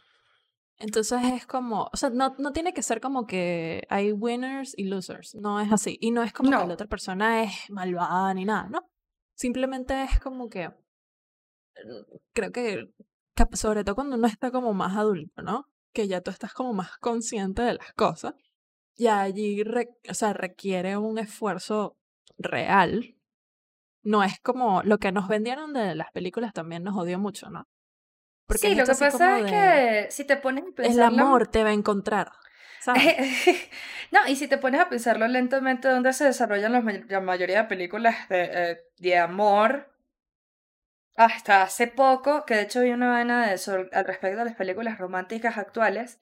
Entonces 0.80 1.20
es 1.24 1.46
como, 1.46 1.88
o 1.92 1.96
sea, 1.96 2.10
no, 2.10 2.34
no 2.38 2.52
tiene 2.52 2.72
que 2.72 2.82
ser 2.82 3.00
como 3.00 3.26
que 3.26 3.82
hay 3.88 4.12
winners 4.12 4.74
y 4.76 4.84
losers, 4.84 5.34
no 5.34 5.60
es 5.60 5.72
así. 5.72 5.98
Y 6.00 6.12
no 6.12 6.22
es 6.22 6.32
como 6.32 6.50
que 6.62 6.68
la 6.68 6.74
otra 6.74 6.86
persona 6.86 7.42
es 7.42 7.68
malvada 7.70 8.32
ni 8.34 8.44
nada, 8.44 8.68
¿no? 8.68 8.88
Simplemente 9.34 10.04
es 10.04 10.20
como 10.20 10.48
que, 10.48 10.68
mm, 10.68 12.16
creo 12.32 12.52
que, 12.52 12.92
sobre 13.54 13.82
todo 13.84 13.94
cuando 13.96 14.16
uno 14.16 14.26
está 14.28 14.50
como 14.50 14.72
más 14.74 14.96
adulto, 14.96 15.42
¿no? 15.42 15.64
Que 15.92 16.06
ya 16.06 16.20
tú 16.20 16.30
estás 16.30 16.52
como 16.54 16.72
más 16.74 16.96
consciente 16.98 17.62
de 17.62 17.74
las 17.74 17.92
cosas. 17.94 18.34
Y 18.96 19.06
allí, 19.08 19.62
re- 19.64 19.90
o 20.08 20.14
sea, 20.14 20.32
requiere 20.32 20.96
un 20.96 21.18
esfuerzo 21.18 21.96
real. 22.36 23.16
No 24.04 24.22
es 24.22 24.38
como 24.40 24.82
lo 24.82 24.98
que 24.98 25.12
nos 25.12 25.28
vendieron 25.28 25.72
de 25.72 25.94
las 25.94 26.10
películas 26.12 26.52
también 26.52 26.82
nos 26.84 26.96
odió 26.96 27.18
mucho, 27.18 27.50
¿no? 27.50 27.64
Porque 28.48 28.68
sí, 28.68 28.74
lo 28.74 28.86
que 28.86 28.94
pasa 28.94 29.38
es 29.38 29.44
de, 29.44 29.50
que 29.50 30.06
si 30.10 30.24
te 30.24 30.38
pones 30.38 30.64
a 30.64 30.66
el 30.68 30.72
pensarlo, 30.72 31.22
amor 31.22 31.48
te 31.48 31.62
va 31.62 31.68
a 31.68 31.74
encontrar, 31.74 32.32
¿sabes? 32.80 33.04
no, 34.10 34.26
y 34.26 34.36
si 34.36 34.48
te 34.48 34.56
pones 34.56 34.80
a 34.80 34.88
pensarlo 34.88 35.28
lentamente, 35.28 35.86
¿dónde 35.86 36.14
se 36.14 36.24
desarrollan 36.24 36.72
la 37.08 37.20
mayoría 37.20 37.62
de 37.62 37.68
películas 37.68 38.26
de, 38.30 38.50
eh, 38.50 38.78
de 38.96 39.18
amor? 39.18 39.92
Hasta 41.14 41.62
hace 41.62 41.88
poco, 41.88 42.46
que 42.46 42.54
de 42.54 42.62
hecho 42.62 42.80
vi 42.80 42.90
una 42.90 43.10
vaina 43.10 43.46
de 43.46 43.54
eso 43.54 43.84
al 43.92 44.04
respecto 44.06 44.38
de 44.38 44.46
las 44.46 44.56
películas 44.56 44.96
románticas 44.96 45.58
actuales, 45.58 46.18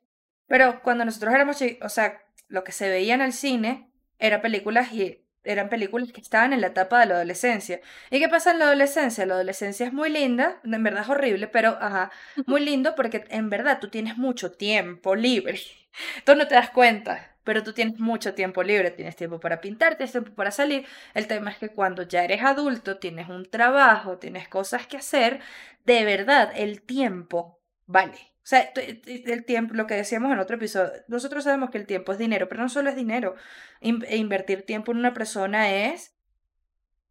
pero 0.49 0.83
cuando 0.83 1.05
nosotros 1.05 1.33
éramos 1.33 1.59
chicos, 1.59 1.87
o 1.87 1.89
sea, 1.89 2.21
lo 2.49 2.65
que 2.65 2.73
se 2.73 2.89
veía 2.89 3.15
en 3.15 3.21
el 3.21 3.33
cine 3.33 3.93
eran 4.19 4.41
películas 4.41 4.93
y 4.93 5.25
eran 5.47 5.69
películas 5.69 6.13
que 6.13 6.21
estaban 6.21 6.53
en 6.53 6.61
la 6.61 6.69
etapa 6.69 7.01
de 7.01 7.07
la 7.07 7.15
adolescencia. 7.17 7.81
¿Y 8.11 8.19
qué 8.19 8.29
pasa 8.29 8.51
en 8.53 8.59
la 8.59 8.67
adolescencia? 8.67 9.27
La 9.27 9.35
adolescencia 9.35 9.87
es 9.87 9.93
muy 9.93 10.11
linda, 10.11 10.61
en 10.65 10.83
verdad 10.83 11.03
es 11.03 11.09
horrible, 11.09 11.49
pero 11.49 11.79
ajá, 11.81 12.11
muy 12.47 12.65
lindo 12.65 12.95
porque 12.95 13.25
en 13.31 13.51
verdad 13.51 13.79
tú 13.81 13.89
tienes 13.89 14.17
mucho 14.19 14.53
tiempo 14.53 15.15
libre. 15.17 15.61
Tú 16.25 16.35
no 16.35 16.47
te 16.47 16.55
das 16.55 16.71
cuenta, 16.71 17.37
pero 17.43 17.63
tú 17.63 17.73
tienes 17.73 17.99
mucho 17.99 18.35
tiempo 18.35 18.63
libre, 18.63 18.91
tienes 18.91 19.17
tiempo 19.17 19.41
para 19.41 19.63
pintar, 19.63 19.97
tienes 19.97 20.13
tiempo 20.13 20.35
para 20.35 20.51
salir. 20.51 20.85
El 21.15 21.27
tema 21.27 21.51
es 21.51 21.57
que 21.59 21.71
cuando 21.71 22.03
ya 22.03 22.23
eres 22.25 22.43
adulto, 22.43 22.99
tienes 22.99 23.29
un 23.31 23.49
trabajo, 23.49 24.19
tienes 24.19 24.47
cosas 24.49 24.87
que 24.87 24.99
hacer, 24.99 25.41
de 25.87 26.05
verdad 26.05 26.53
el 26.55 26.83
tiempo 26.83 27.61
vale. 27.87 28.36
O 28.47 28.49
sea, 28.49 28.71
el 28.77 29.45
tiempo, 29.45 29.75
lo 29.75 29.89
que 29.89 29.95
decíamos 29.95 30.31
en 30.31 30.39
otro 30.39 30.55
episodio, 30.55 30.93
nosotros 31.09 31.43
sabemos 31.43 31.71
que 31.71 31.79
el 31.79 31.87
tiempo 31.87 32.13
es 32.13 32.19
dinero, 32.19 32.49
pero 32.49 32.63
no 32.63 32.69
solo 32.69 32.89
es 32.91 32.95
dinero. 32.95 33.35
In- 33.81 34.05
e 34.07 34.19
invertir 34.19 34.65
tiempo 34.65 34.93
en 34.93 34.99
una 34.99 35.13
persona 35.13 35.69
es 35.75 36.15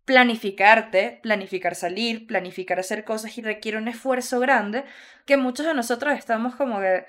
planificarte, 0.06 1.20
planificar 1.22 1.76
salir, 1.76 2.26
planificar 2.26 2.80
hacer 2.80 3.04
cosas 3.04 3.38
y 3.38 3.42
requiere 3.42 3.78
un 3.78 3.90
esfuerzo 3.90 4.40
grande 4.40 4.86
que 5.26 5.36
muchos 5.36 5.66
de 5.66 5.74
nosotros 5.74 6.18
estamos 6.18 6.56
como 6.56 6.80
que, 6.80 7.06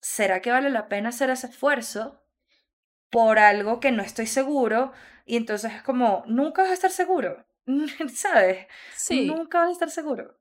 ¿será 0.00 0.40
que 0.40 0.52
vale 0.52 0.70
la 0.70 0.88
pena 0.88 1.10
hacer 1.10 1.28
ese 1.28 1.48
esfuerzo 1.48 2.22
por 3.10 3.38
algo 3.38 3.78
que 3.78 3.92
no 3.92 4.02
estoy 4.02 4.26
seguro? 4.26 4.92
Y 5.26 5.36
entonces 5.36 5.74
es 5.74 5.82
como, 5.82 6.24
nunca 6.28 6.62
vas 6.62 6.70
a 6.70 6.74
estar 6.74 6.90
seguro, 6.90 7.44
¿sabes? 8.14 8.68
Sí, 8.94 9.26
Nunca 9.26 9.58
vas 9.58 9.68
a 9.68 9.72
estar 9.72 9.90
seguro. 9.90 10.38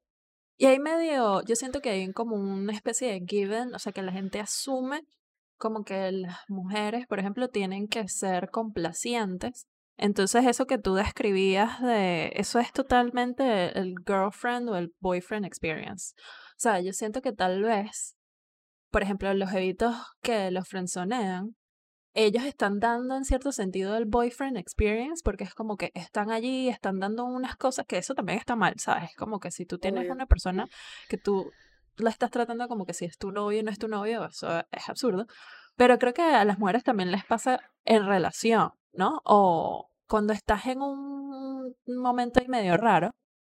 Y 0.57 0.65
hay 0.67 0.79
medio, 0.79 1.41
yo 1.43 1.55
siento 1.55 1.81
que 1.81 1.89
hay 1.89 2.11
como 2.13 2.35
una 2.35 2.73
especie 2.73 3.11
de 3.11 3.25
given, 3.25 3.73
o 3.73 3.79
sea, 3.79 3.91
que 3.91 4.01
la 4.01 4.11
gente 4.11 4.39
asume 4.39 5.01
como 5.57 5.83
que 5.83 6.11
las 6.11 6.39
mujeres, 6.47 7.07
por 7.07 7.19
ejemplo, 7.19 7.49
tienen 7.49 7.87
que 7.87 8.07
ser 8.07 8.49
complacientes. 8.51 9.67
Entonces 9.97 10.45
eso 10.45 10.65
que 10.65 10.77
tú 10.77 10.95
describías 10.95 11.81
de, 11.81 12.31
eso 12.35 12.59
es 12.59 12.71
totalmente 12.73 13.77
el 13.77 13.95
girlfriend 14.05 14.69
o 14.69 14.75
el 14.75 14.93
boyfriend 14.99 15.45
experience. 15.45 16.13
O 16.17 16.57
sea, 16.59 16.81
yo 16.81 16.91
siento 16.91 17.21
que 17.21 17.31
tal 17.31 17.63
vez, 17.63 18.15
por 18.91 19.03
ejemplo, 19.03 19.33
los 19.33 19.53
evitos 19.53 19.95
que 20.21 20.51
los 20.51 20.67
friendzonean, 20.67 21.55
ellos 22.15 22.43
están 22.45 22.79
dando 22.79 23.15
en 23.15 23.25
cierto 23.25 23.51
sentido 23.51 23.95
el 23.97 24.05
boyfriend 24.05 24.57
experience 24.57 25.21
porque 25.23 25.43
es 25.43 25.53
como 25.53 25.75
que 25.75 25.91
están 25.93 26.31
allí, 26.31 26.69
están 26.69 26.99
dando 26.99 27.25
unas 27.25 27.57
cosas 27.57 27.85
que 27.85 27.97
eso 27.97 28.15
también 28.15 28.39
está 28.39 28.55
mal, 28.55 28.75
¿sabes? 28.79 29.11
Es 29.11 29.15
como 29.15 29.39
que 29.39 29.51
si 29.51 29.65
tú 29.65 29.77
tienes 29.77 30.03
Obvio. 30.03 30.13
una 30.13 30.25
persona 30.25 30.67
que 31.09 31.17
tú 31.17 31.51
la 31.97 32.09
estás 32.09 32.31
tratando 32.31 32.67
como 32.67 32.85
que 32.85 32.93
si 32.93 33.05
es 33.05 33.17
tu 33.17 33.31
novio 33.31 33.59
y 33.59 33.63
no 33.63 33.69
es 33.69 33.77
tu 33.77 33.89
novio, 33.89 34.25
eso 34.25 34.63
es 34.71 34.89
absurdo. 34.89 35.27
Pero 35.75 35.99
creo 35.99 36.13
que 36.13 36.21
a 36.21 36.45
las 36.45 36.57
mujeres 36.57 36.83
también 36.83 37.11
les 37.11 37.25
pasa 37.25 37.59
en 37.83 38.05
relación, 38.05 38.71
¿no? 38.93 39.21
O 39.25 39.89
cuando 40.07 40.31
estás 40.31 40.65
en 40.67 40.81
un 40.81 41.75
momento 41.85 42.39
ahí 42.39 42.47
medio 42.47 42.77
raro 42.77 43.11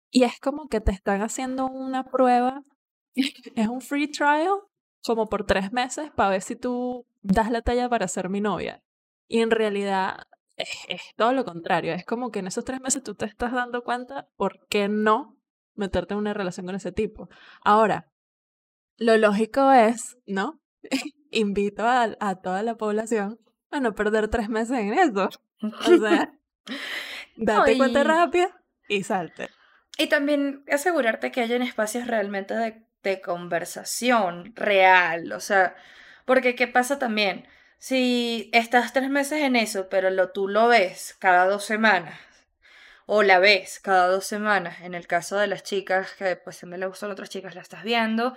y 0.09 0.23
es 0.23 0.39
como 0.39 0.67
que 0.67 0.81
te 0.81 0.91
están 0.91 1.21
haciendo 1.21 1.67
una 1.67 2.05
prueba, 2.05 2.63
es 3.55 3.67
un 3.67 3.81
free 3.81 4.09
trial, 4.09 4.49
como 5.07 5.27
por 5.29 5.45
tres 5.45 5.71
meses 5.71 6.11
para 6.15 6.29
ver 6.29 6.41
si 6.41 6.55
tú 6.55 7.07
das 7.21 7.49
la 7.49 7.61
talla 7.61 7.89
para 7.89 8.07
ser 8.07 8.29
mi 8.29 8.41
novia. 8.41 8.83
Y 9.27 9.41
en 9.41 9.49
realidad 9.51 10.27
es, 10.55 10.69
es 10.87 11.01
todo 11.15 11.33
lo 11.33 11.43
contrario. 11.45 11.93
Es 11.93 12.05
como 12.05 12.31
que 12.31 12.39
en 12.39 12.47
esos 12.47 12.63
tres 12.65 12.79
meses 12.81 13.01
tú 13.03 13.15
te 13.15 13.25
estás 13.25 13.51
dando 13.53 13.83
cuenta 13.83 14.27
por 14.37 14.67
qué 14.67 14.87
no 14.89 15.37
meterte 15.75 16.13
en 16.13 16.19
una 16.19 16.33
relación 16.33 16.65
con 16.65 16.75
ese 16.75 16.91
tipo. 16.91 17.29
Ahora, 17.63 18.11
lo 18.97 19.17
lógico 19.17 19.71
es, 19.71 20.17
¿no? 20.25 20.59
Invito 21.31 21.85
a, 21.85 22.09
a 22.19 22.35
toda 22.41 22.63
la 22.63 22.75
población 22.75 23.39
a 23.69 23.79
no 23.79 23.93
perder 23.93 24.27
tres 24.29 24.49
meses 24.49 24.77
en 24.79 24.93
eso. 24.93 25.29
O 25.61 25.97
sea, 25.97 26.31
date 27.37 27.77
cuenta 27.77 27.99
y- 28.01 28.03
rápido 28.03 28.47
y 28.87 29.03
salte. 29.03 29.49
Y 29.99 30.07
también 30.07 30.63
asegurarte 30.71 31.31
que 31.31 31.41
hayan 31.41 31.61
espacios 31.63 32.07
realmente 32.07 32.53
de, 32.55 32.86
de 33.03 33.21
conversación 33.21 34.53
real, 34.55 35.31
o 35.31 35.39
sea, 35.39 35.75
porque 36.25 36.55
¿qué 36.55 36.67
pasa 36.67 36.99
también? 36.99 37.47
Si 37.79 38.49
estás 38.53 38.93
tres 38.93 39.09
meses 39.09 39.41
en 39.41 39.55
eso, 39.55 39.87
pero 39.89 40.09
lo, 40.09 40.31
tú 40.31 40.47
lo 40.47 40.67
ves 40.67 41.15
cada 41.19 41.45
dos 41.45 41.63
semanas, 41.63 42.19
o 43.05 43.23
la 43.23 43.39
ves 43.39 43.79
cada 43.79 44.07
dos 44.07 44.25
semanas, 44.25 44.81
en 44.81 44.93
el 44.95 45.07
caso 45.07 45.37
de 45.37 45.47
las 45.47 45.63
chicas 45.63 46.11
que 46.17 46.35
pues 46.35 46.59
también 46.59 46.81
le 46.81 46.87
gustan 46.87 47.11
otras 47.11 47.29
chicas, 47.29 47.55
la 47.55 47.61
estás 47.61 47.83
viendo, 47.83 48.35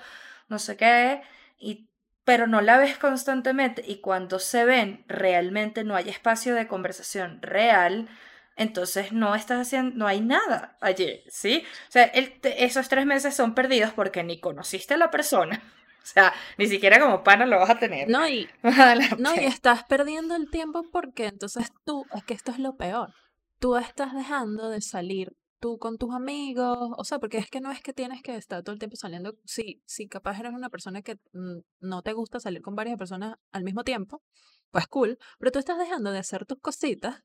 no 0.48 0.58
sé 0.58 0.76
qué, 0.76 1.22
y, 1.58 1.88
pero 2.24 2.46
no 2.46 2.60
la 2.60 2.78
ves 2.78 2.98
constantemente, 2.98 3.82
y 3.86 4.00
cuando 4.00 4.38
se 4.38 4.64
ven, 4.64 5.04
realmente 5.08 5.84
no 5.84 5.96
hay 5.96 6.08
espacio 6.08 6.54
de 6.54 6.68
conversación 6.68 7.42
real, 7.42 8.08
entonces 8.56 9.12
no 9.12 9.34
estás 9.34 9.66
haciendo, 9.66 9.96
no 9.96 10.06
hay 10.06 10.20
nada 10.20 10.76
allí, 10.80 11.22
¿sí? 11.28 11.62
O 11.88 11.92
sea, 11.92 12.04
el- 12.04 12.38
esos 12.42 12.88
tres 12.88 13.06
meses 13.06 13.34
son 13.34 13.54
perdidos 13.54 13.92
porque 13.92 14.22
ni 14.22 14.40
conociste 14.40 14.94
a 14.94 14.98
la 14.98 15.10
persona. 15.10 15.62
O 16.02 16.06
sea, 16.12 16.32
ni 16.56 16.66
siquiera 16.66 16.98
como 16.98 17.22
pana 17.22 17.44
lo 17.44 17.58
vas 17.58 17.68
a 17.68 17.78
tener. 17.78 18.08
No, 18.08 18.26
y, 18.26 18.48
no, 19.18 19.34
y 19.34 19.44
estás 19.44 19.84
perdiendo 19.84 20.34
el 20.34 20.50
tiempo 20.50 20.82
porque 20.90 21.26
entonces 21.26 21.70
tú, 21.84 22.06
es 22.14 22.24
que 22.24 22.32
esto 22.32 22.50
es 22.52 22.58
lo 22.58 22.76
peor. 22.78 23.12
Tú 23.58 23.76
estás 23.76 24.14
dejando 24.14 24.70
de 24.70 24.80
salir 24.80 25.36
tú 25.60 25.78
con 25.78 25.98
tus 25.98 26.14
amigos, 26.14 26.90
o 26.96 27.04
sea, 27.04 27.18
porque 27.18 27.36
es 27.36 27.50
que 27.50 27.60
no 27.60 27.70
es 27.70 27.82
que 27.82 27.92
tienes 27.92 28.22
que 28.22 28.34
estar 28.34 28.62
todo 28.62 28.72
el 28.72 28.78
tiempo 28.78 28.96
saliendo, 28.96 29.34
si, 29.44 29.82
si 29.84 30.08
capaz 30.08 30.40
eres 30.40 30.52
una 30.54 30.70
persona 30.70 31.02
que 31.02 31.16
mm, 31.34 31.58
no 31.80 32.00
te 32.02 32.14
gusta 32.14 32.40
salir 32.40 32.62
con 32.62 32.74
varias 32.74 32.96
personas 32.96 33.36
al 33.52 33.62
mismo 33.62 33.84
tiempo, 33.84 34.22
pues 34.70 34.86
cool, 34.86 35.18
pero 35.38 35.52
tú 35.52 35.58
estás 35.58 35.76
dejando 35.78 36.12
de 36.12 36.18
hacer 36.18 36.46
tus 36.46 36.58
cositas 36.60 37.22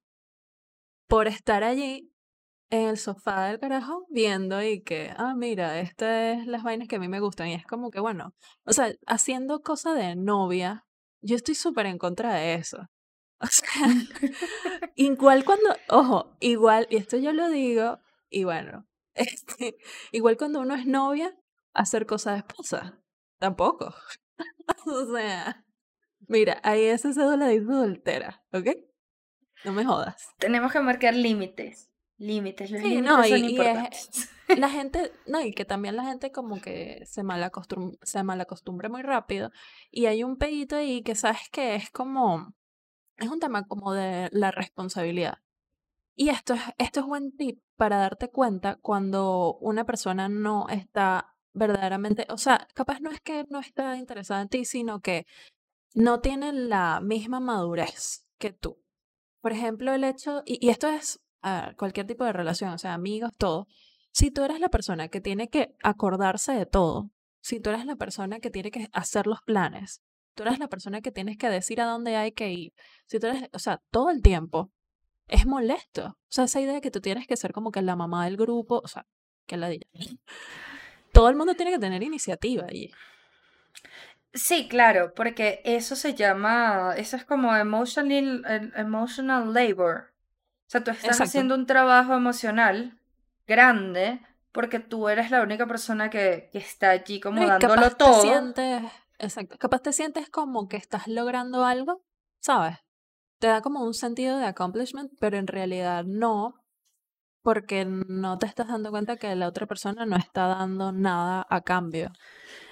por 1.08 1.28
estar 1.28 1.64
allí 1.64 2.12
en 2.70 2.90
el 2.90 2.98
sofá 2.98 3.48
del 3.48 3.60
carajo 3.60 4.06
viendo 4.10 4.62
y 4.64 4.82
que, 4.82 5.14
ah, 5.18 5.34
mira, 5.36 5.80
estas 5.80 6.40
es 6.40 6.48
las 6.48 6.64
vainas 6.64 6.88
que 6.88 6.96
a 6.98 7.00
mí 7.00 7.08
me 7.08 7.20
gustan 7.20 7.50
y 7.50 7.54
es 7.54 7.66
como 7.66 7.92
que, 7.92 8.00
bueno, 8.00 8.34
o 8.66 8.74
sea, 8.74 8.92
haciendo 9.08 9.62
cosa 9.62 9.94
de 9.94 10.16
novia, 10.16 10.86
yo 11.22 11.36
estoy 11.36 11.56
súper 11.56 11.86
en 11.86 11.98
contra 11.98 12.34
de 12.34 12.56
eso. 12.56 12.78
O 13.42 13.48
sea, 13.48 13.66
igual 14.96 15.44
cuando, 15.44 15.76
ojo, 15.90 16.38
igual, 16.40 16.88
y 16.90 16.96
esto 16.96 17.18
yo 17.18 17.34
lo 17.34 17.50
digo, 17.50 18.00
y 18.30 18.46
bueno, 18.46 18.88
este, 19.14 19.76
igual 20.14 20.38
cuando 20.38 20.62
uno 20.62 20.74
es 20.74 20.86
novia, 20.86 21.38
hacer 21.74 22.06
cosas 22.06 22.36
de 22.36 22.40
esposa, 22.40 23.04
tampoco. 23.38 23.94
o 24.86 25.14
sea, 25.14 25.66
mira, 26.30 26.62
ahí 26.64 26.86
esa 26.86 27.14
cédula 27.14 27.50
dice 27.50 27.66
soltera, 27.66 28.42
¿ok? 28.54 28.68
No 29.64 29.72
me 29.72 29.86
jodas. 29.86 30.28
Tenemos 30.38 30.72
que 30.72 30.80
marcar 30.80 31.16
límites. 31.16 31.90
Límites, 32.18 32.72
los 32.72 32.82
Sí, 32.82 32.88
límites 32.90 33.12
no, 33.12 33.24
son 33.24 33.38
y- 33.38 33.42
y 33.42 33.46
es- 33.46 33.52
importantes. 33.52 34.30
La 34.58 34.70
gente, 34.70 35.12
no, 35.28 35.42
y 35.42 35.54
que 35.54 35.66
también 35.66 35.96
la 35.96 36.04
gente 36.06 36.32
como 36.32 36.62
que 36.62 37.02
se 37.06 37.24
malacostum 37.24 37.98
se 38.04 38.24
malacostumbra 38.24 38.90
muy 38.90 39.02
rápido. 39.02 39.50
Y 39.92 40.06
hay 40.06 40.24
un 40.24 40.38
pedito 40.38 40.76
ahí 40.76 41.02
que 41.04 41.16
sabes 41.16 41.50
que 41.52 41.76
es 41.76 41.90
como, 41.90 42.54
es 43.18 43.28
un 43.30 43.40
tema 43.40 43.64
como 43.68 43.94
de 43.94 44.30
la 44.32 44.52
responsabilidad. 44.52 45.40
Y 46.16 46.30
esto 46.30 46.54
es, 46.54 46.62
esto 46.78 47.02
es 47.02 47.06
buen 47.06 47.36
tip 47.36 47.62
para 47.76 47.98
darte 47.98 48.30
cuenta 48.30 48.78
cuando 48.82 49.58
una 49.60 49.84
persona 49.86 50.30
no 50.30 50.68
está 50.70 51.34
verdaderamente, 51.54 52.26
o 52.30 52.38
sea, 52.38 52.68
capaz 52.74 53.00
no 53.02 53.10
es 53.12 53.20
que 53.22 53.46
no 53.50 53.60
está 53.60 53.98
interesada 53.98 54.42
en 54.42 54.48
ti, 54.50 54.64
sino 54.66 55.02
que 55.02 55.26
no 55.94 56.20
tiene 56.22 56.54
la 56.54 57.02
misma 57.02 57.40
madurez 57.42 58.26
que 58.38 58.52
tú. 58.54 58.82
Por 59.46 59.52
ejemplo, 59.52 59.94
el 59.94 60.04
hecho, 60.04 60.42
y, 60.44 60.72
esto 60.72 60.88
es 60.88 61.20
a 61.44 61.76
cualquier 61.78 62.08
tipo 62.08 62.26
de 62.26 62.34
relación, 62.34 62.72
o 62.72 62.80
sea, 62.80 62.96
amigos, 62.96 63.32
todo. 63.38 63.68
Si 64.12 64.32
tú 64.32 64.44
eres 64.44 64.60
la 64.60 64.70
persona 64.70 65.08
que 65.08 65.22
tiene 65.22 65.50
que 65.50 65.76
acordarse 65.84 66.54
de 66.54 66.66
todo, 66.66 67.12
si 67.42 67.60
tú 67.60 67.70
eres 67.70 67.86
la 67.86 67.96
persona 67.96 68.40
que 68.40 68.50
tiene 68.50 68.72
que 68.72 68.90
hacer 68.92 69.28
los 69.28 69.44
planes, 69.44 70.02
tú 70.34 70.42
eres 70.42 70.58
la 70.58 70.68
persona 70.68 71.02
que 71.02 71.12
tienes 71.12 71.38
que 71.38 71.48
decir 71.48 71.80
a 71.80 71.86
dónde 71.86 72.16
hay 72.16 72.32
que 72.32 72.52
ir, 72.54 72.74
si 73.06 73.20
tú 73.20 73.28
eres, 73.28 73.48
o 73.54 73.60
sea, 73.60 73.84
todo 73.92 74.10
el 74.10 74.24
tiempo, 74.24 74.72
es 75.28 75.46
molesto. 75.46 76.08
O 76.08 76.32
sea, 76.32 76.46
esa 76.46 76.60
idea 76.60 76.74
de 76.74 76.82
que 76.82 76.90
tú 76.90 77.00
tienes 77.00 77.28
que 77.28 77.38
ser 77.38 77.54
como 77.54 77.70
que 77.70 77.84
la 77.84 77.96
mamá 77.96 78.26
del 78.26 78.38
grupo, 78.38 78.82
o 78.84 78.88
sea, 78.88 79.06
que 79.46 79.58
la 79.58 79.70
diga. 79.70 79.86
Todo 81.14 81.30
el 81.30 81.36
mundo 81.36 81.54
tiene 81.54 81.72
que 81.72 81.78
tener 81.78 82.02
iniciativa 82.02 82.66
y 82.74 82.90
Sí, 84.36 84.68
claro, 84.68 85.14
porque 85.16 85.62
eso 85.64 85.96
se 85.96 86.14
llama, 86.14 86.94
eso 86.98 87.16
es 87.16 87.24
como 87.26 87.56
emotional, 87.56 88.44
em- 88.48 88.72
emotional 88.76 89.54
labor. 89.54 90.12
O 90.68 90.70
sea, 90.72 90.84
tú 90.84 90.92
estás 90.92 91.08
Exacto. 91.08 91.30
haciendo 91.30 91.56
un 91.56 91.66
trabajo 91.66 92.14
emocional 92.16 93.00
grande 93.48 94.20
porque 94.52 94.80
tú 94.80 95.10
eres 95.10 95.32
la 95.32 95.42
única 95.44 95.68
persona 95.68 96.10
que, 96.10 96.50
que 96.52 96.58
está 96.60 96.90
allí 96.92 97.20
como 97.22 97.42
No, 97.42 97.48
dándolo 97.48 97.76
capaz 97.84 97.96
te 97.98 97.98
todo. 97.98 98.22
sientes, 98.22 98.84
exacto, 99.20 99.58
capaz 99.58 99.80
te 99.82 99.94
sientes 99.94 100.30
como 100.30 100.68
que 100.68 100.78
estás 100.78 101.08
logrando 101.08 101.66
algo, 101.66 102.02
¿sabes? 102.42 102.78
Te 103.40 103.48
da 103.48 103.62
como 103.62 103.84
un 103.84 103.94
sentido 103.94 104.38
de 104.40 104.48
accomplishment, 104.48 105.12
pero 105.20 105.38
en 105.38 105.48
realidad 105.48 106.06
no, 106.06 106.56
porque 107.44 107.86
no 107.86 108.38
te 108.40 108.48
estás 108.48 108.68
dando 108.70 108.92
cuenta 108.92 109.18
que 109.18 109.36
la 109.36 109.48
otra 109.48 109.68
persona 109.68 110.06
no 110.06 110.18
está 110.18 110.48
dando 110.48 110.92
nada 110.92 111.46
a 111.50 111.62
cambio. 111.62 112.12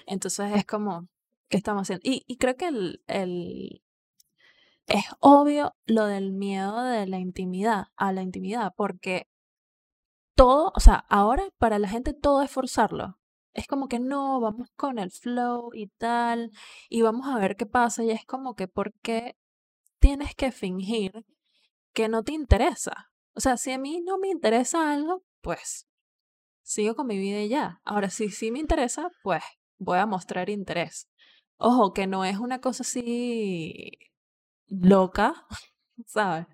Entonces 0.08 0.52
es 0.56 0.66
como, 0.66 1.08
¿qué 1.54 1.58
estamos 1.58 1.84
haciendo? 1.84 2.02
Y, 2.04 2.38
creo 2.38 2.56
que 2.56 2.68
el, 2.68 3.84
es 4.88 5.06
obvio 5.20 5.76
lo 5.86 6.08
del 6.08 6.34
miedo 6.34 6.82
de 6.82 7.06
la 7.06 7.20
intimidad, 7.20 7.90
a 7.96 8.12
la 8.12 8.24
intimidad, 8.24 8.74
porque 8.76 9.28
todo, 10.36 10.72
o 10.76 10.80
sea, 10.80 11.06
ahora 11.10 11.44
para 11.60 11.78
la 11.78 11.88
gente 11.88 12.14
todo 12.14 12.42
es 12.42 12.50
forzarlo. 12.50 13.20
Es 13.54 13.68
como 13.68 13.88
que 13.88 14.00
no, 14.00 14.40
vamos 14.40 14.70
con 14.76 14.98
el 14.98 15.12
flow 15.12 15.70
y 15.76 15.90
tal, 15.90 16.50
y 16.90 17.04
vamos 17.04 17.28
a 17.28 17.38
ver 17.38 17.56
qué 17.56 17.68
pasa. 17.68 18.04
Y 18.04 18.10
es 18.10 18.26
como 18.26 18.56
que, 18.56 18.68
¿por 18.68 18.92
qué 19.04 19.38
tienes 20.00 20.34
que 20.34 20.52
fingir 20.52 21.24
que 21.94 22.10
no 22.10 22.24
te 22.24 22.32
interesa? 22.32 23.12
O 23.36 23.42
sea, 23.42 23.58
si 23.58 23.72
a 23.72 23.78
mí 23.78 24.02
no 24.02 24.18
me 24.18 24.30
interesa 24.30 24.92
algo, 24.92 25.24
pues 25.42 25.88
sigo 26.64 26.96
con 26.96 27.06
mi 27.06 27.20
vida 27.20 27.42
y 27.42 27.50
ya. 27.50 27.80
Ahora, 27.84 28.10
si 28.10 28.32
sí 28.32 28.50
me 28.50 28.58
interesa, 28.58 29.12
pues 29.22 29.44
voy 29.78 30.00
a 30.00 30.08
mostrar 30.08 30.50
interés. 30.50 31.08
Ojo, 31.58 31.94
que 31.94 32.08
no 32.08 32.26
es 32.26 32.38
una 32.40 32.60
cosa 32.60 32.84
así 32.84 33.92
loca, 34.68 35.46
¿sabes? 36.06 36.48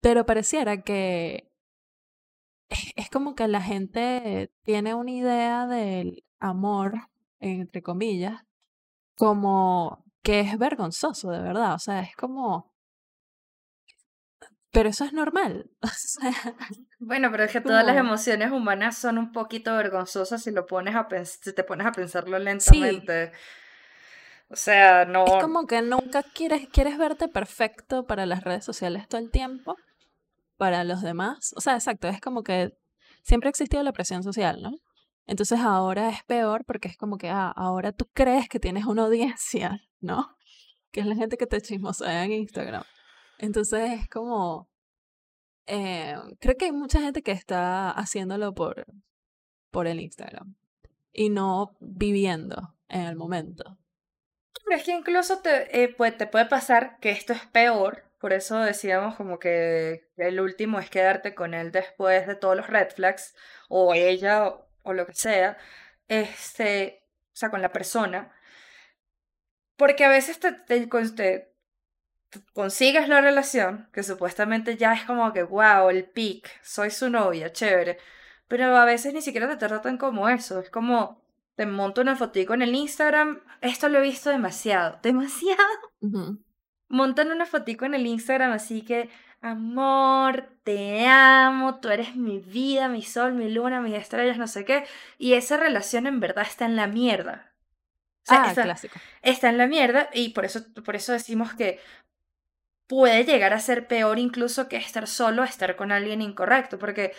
Pero 0.00 0.26
pareciera 0.26 0.82
que 0.82 1.52
es, 2.96 3.10
como 3.10 3.34
que 3.34 3.48
la 3.48 3.60
gente 3.60 4.52
tiene 4.62 4.94
una 4.94 5.10
idea 5.10 5.66
del 5.66 6.24
amor, 6.40 6.94
entre 7.38 7.82
comillas, 7.82 8.42
como 9.16 10.04
que 10.22 10.40
es 10.40 10.58
vergonzoso, 10.58 11.30
de 11.30 11.40
verdad. 11.40 11.74
O 11.74 11.78
sea, 11.78 12.00
es 12.00 12.16
como... 12.16 12.72
Pero 14.72 14.88
eso 14.88 15.04
es 15.04 15.12
normal. 15.12 15.70
O 15.82 15.88
sea, 15.88 16.32
Bueno, 16.98 17.30
pero 17.30 17.44
es 17.44 17.52
que 17.52 17.60
todas 17.60 17.84
las 17.84 17.96
emociones 17.96 18.50
humanas 18.50 18.96
son 18.96 19.18
un 19.18 19.32
poquito 19.32 19.76
vergonzosas 19.76 20.42
si 20.42 20.50
lo 20.50 20.66
pones 20.66 20.94
a 20.94 21.06
si 21.24 21.52
te 21.52 21.64
pones 21.64 21.86
a 21.86 21.92
pensarlo 21.92 22.38
Sí, 22.38 22.44
lentamente. 22.44 23.32
O 24.52 24.56
sea, 24.56 25.02
es 25.02 25.08
no, 25.08 25.24
como 25.40 25.66
que 25.66 25.80
nunca 25.80 26.22
quieres, 26.22 26.68
quieres 26.68 26.98
verte 26.98 27.26
perfecto 27.26 28.06
para 28.06 28.26
las 28.26 28.44
redes 28.44 28.64
sociales 28.64 29.08
todo 29.08 29.18
el 29.18 29.30
tiempo, 29.30 29.76
para 30.58 30.84
los 30.84 31.00
demás. 31.00 31.54
O 31.56 31.62
sea, 31.62 31.74
exacto, 31.74 32.06
es 32.08 32.20
como 32.20 32.42
que 32.42 32.76
siempre 33.22 33.48
ha 33.48 33.50
existido 33.50 33.82
la 33.82 33.92
presión 33.92 34.22
social, 34.22 34.60
¿no? 34.62 34.72
Entonces 35.26 35.58
ahora 35.60 36.10
es 36.10 36.22
peor 36.24 36.66
porque 36.66 36.88
es 36.88 36.98
como 36.98 37.16
que, 37.16 37.30
ah, 37.30 37.50
ahora 37.56 37.92
tú 37.92 38.10
crees 38.12 38.48
que 38.50 38.60
tienes 38.60 38.84
una 38.84 39.04
audiencia, 39.04 39.80
¿no? 40.00 40.36
Que 40.90 41.00
es 41.00 41.06
la 41.06 41.16
gente 41.16 41.38
que 41.38 41.46
te 41.46 41.62
chismosea 41.62 42.24
en 42.24 42.32
Instagram. 42.32 42.84
Entonces 43.38 44.00
es 44.00 44.08
como, 44.10 44.68
eh, 45.66 46.14
creo 46.40 46.56
que 46.58 46.66
hay 46.66 46.72
mucha 46.72 47.00
gente 47.00 47.22
que 47.22 47.32
está 47.32 47.90
haciéndolo 47.90 48.52
por, 48.52 48.84
por 49.70 49.86
el 49.86 49.98
Instagram 49.98 50.56
y 51.10 51.30
no 51.30 51.74
viviendo 51.80 52.74
en 52.88 53.02
el 53.02 53.16
momento. 53.16 53.78
Es 54.74 54.84
que 54.84 54.92
incluso 54.92 55.38
te, 55.40 55.82
eh, 55.84 55.88
puede, 55.88 56.12
te 56.12 56.26
puede 56.26 56.46
pasar 56.46 56.98
que 57.00 57.10
esto 57.10 57.32
es 57.32 57.44
peor, 57.46 58.04
por 58.18 58.32
eso 58.32 58.58
decíamos 58.60 59.16
como 59.16 59.38
que 59.38 60.08
el 60.16 60.40
último 60.40 60.78
es 60.80 60.88
quedarte 60.90 61.34
con 61.34 61.52
él 61.54 61.72
después 61.72 62.26
de 62.26 62.36
todos 62.36 62.56
los 62.56 62.68
red 62.68 62.88
flags, 62.90 63.34
o 63.68 63.92
ella, 63.94 64.46
o, 64.82 64.92
lo 64.94 65.06
que 65.06 65.14
sea, 65.14 65.58
este, 66.08 67.02
o 67.34 67.36
sea, 67.36 67.50
con 67.50 67.60
la 67.62 67.72
persona, 67.72 68.32
porque 69.76 70.04
a 70.04 70.08
veces 70.08 70.38
te, 70.40 70.52
te- 70.52 70.86
te 70.86 71.48
consigues 72.54 73.08
la 73.08 73.20
relación, 73.20 73.88
que 73.92 74.02
supuestamente 74.02 74.76
ya 74.76 74.94
es 74.94 75.04
como 75.04 75.32
que, 75.32 75.42
wow, 75.42 75.90
el 75.90 76.04
pic, 76.04 76.48
soy 76.62 76.90
su 76.90 77.10
novia, 77.10 77.52
chévere, 77.52 77.98
pero 78.48 78.76
a 78.76 78.84
veces 78.84 79.12
ni 79.14 79.22
siquiera 79.22 79.48
te 79.48 79.56
tratan 79.66 79.98
como 79.98 80.28
eso, 80.28 80.60
es 80.60 80.70
como... 80.70 81.20
Te 81.56 81.66
monto 81.66 82.00
una 82.00 82.16
fotico 82.16 82.54
en 82.54 82.62
el 82.62 82.74
Instagram. 82.74 83.40
Esto 83.60 83.88
lo 83.88 83.98
he 83.98 84.02
visto 84.02 84.30
demasiado. 84.30 84.98
Demasiado. 85.02 85.62
Ujú. 86.00 86.42
Montan 86.88 87.30
una 87.30 87.46
fotico 87.46 87.84
en 87.84 87.94
el 87.94 88.06
Instagram 88.06 88.52
así 88.52 88.82
que, 88.82 89.10
amor, 89.40 90.58
te 90.62 91.06
amo, 91.06 91.80
tú 91.80 91.88
eres 91.88 92.16
mi 92.16 92.38
vida, 92.38 92.88
mi 92.88 93.02
sol, 93.02 93.32
mi 93.32 93.50
luna, 93.50 93.80
mis 93.80 93.94
estrellas, 93.94 94.38
no 94.38 94.46
sé 94.46 94.64
qué. 94.64 94.84
Y 95.18 95.34
esa 95.34 95.56
relación 95.56 96.06
en 96.06 96.20
verdad 96.20 96.44
está 96.46 96.64
en 96.64 96.76
la 96.76 96.86
mierda. 96.86 97.52
O 98.24 98.26
sea, 98.26 98.44
Ah, 98.44 98.48
está, 98.50 98.62
clásico. 98.62 98.98
está 99.22 99.48
en 99.48 99.58
la 99.58 99.66
mierda 99.66 100.08
y 100.12 100.30
por 100.30 100.44
eso, 100.44 100.60
por 100.84 100.94
eso 100.96 101.12
decimos 101.12 101.54
que 101.54 101.80
puede 102.86 103.24
llegar 103.24 103.52
a 103.52 103.58
ser 103.58 103.88
peor 103.88 104.18
incluso 104.18 104.68
que 104.68 104.76
estar 104.76 105.06
solo, 105.08 105.44
estar 105.44 105.76
con 105.76 105.90
alguien 105.92 106.20
incorrecto. 106.22 106.78
Porque, 106.78 107.14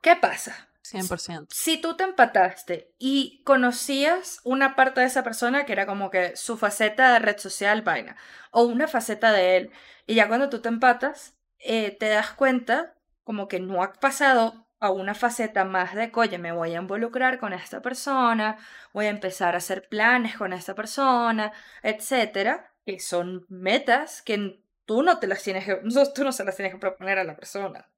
¿qué 0.00 0.16
pasa? 0.16 0.69
100%. 0.92 1.46
Si 1.50 1.80
tú 1.80 1.96
te 1.96 2.04
empataste 2.04 2.94
y 2.98 3.42
conocías 3.44 4.40
una 4.44 4.76
parte 4.76 5.00
de 5.00 5.06
esa 5.06 5.22
persona 5.22 5.64
que 5.64 5.72
era 5.72 5.86
como 5.86 6.10
que 6.10 6.36
su 6.36 6.56
faceta 6.56 7.12
de 7.12 7.18
red 7.18 7.38
social, 7.38 7.82
vaina, 7.82 8.16
o 8.50 8.64
una 8.64 8.88
faceta 8.88 9.32
de 9.32 9.56
él, 9.56 9.70
y 10.06 10.14
ya 10.14 10.28
cuando 10.28 10.48
tú 10.48 10.60
te 10.60 10.68
empatas, 10.68 11.34
eh, 11.58 11.96
te 11.98 12.08
das 12.08 12.32
cuenta 12.32 12.94
como 13.24 13.48
que 13.48 13.60
no 13.60 13.82
ha 13.82 13.92
pasado 13.92 14.66
a 14.80 14.90
una 14.90 15.14
faceta 15.14 15.64
más 15.64 15.94
de, 15.94 16.10
oye, 16.14 16.38
me 16.38 16.52
voy 16.52 16.74
a 16.74 16.80
involucrar 16.80 17.38
con 17.38 17.52
esta 17.52 17.82
persona, 17.82 18.56
voy 18.92 19.06
a 19.06 19.10
empezar 19.10 19.54
a 19.54 19.58
hacer 19.58 19.88
planes 19.88 20.36
con 20.36 20.52
esta 20.54 20.74
persona, 20.74 21.52
etcétera, 21.82 22.72
que 22.86 22.98
son 22.98 23.44
metas 23.48 24.22
que 24.22 24.62
tú 24.86 25.02
no 25.02 25.18
te 25.18 25.26
las 25.26 25.42
tienes 25.42 25.64
que, 25.66 25.76
tú 26.14 26.24
no 26.24 26.32
se 26.32 26.44
las 26.44 26.56
tienes 26.56 26.72
que 26.72 26.80
proponer 26.80 27.18
a 27.18 27.24
la 27.24 27.36
persona. 27.36 27.89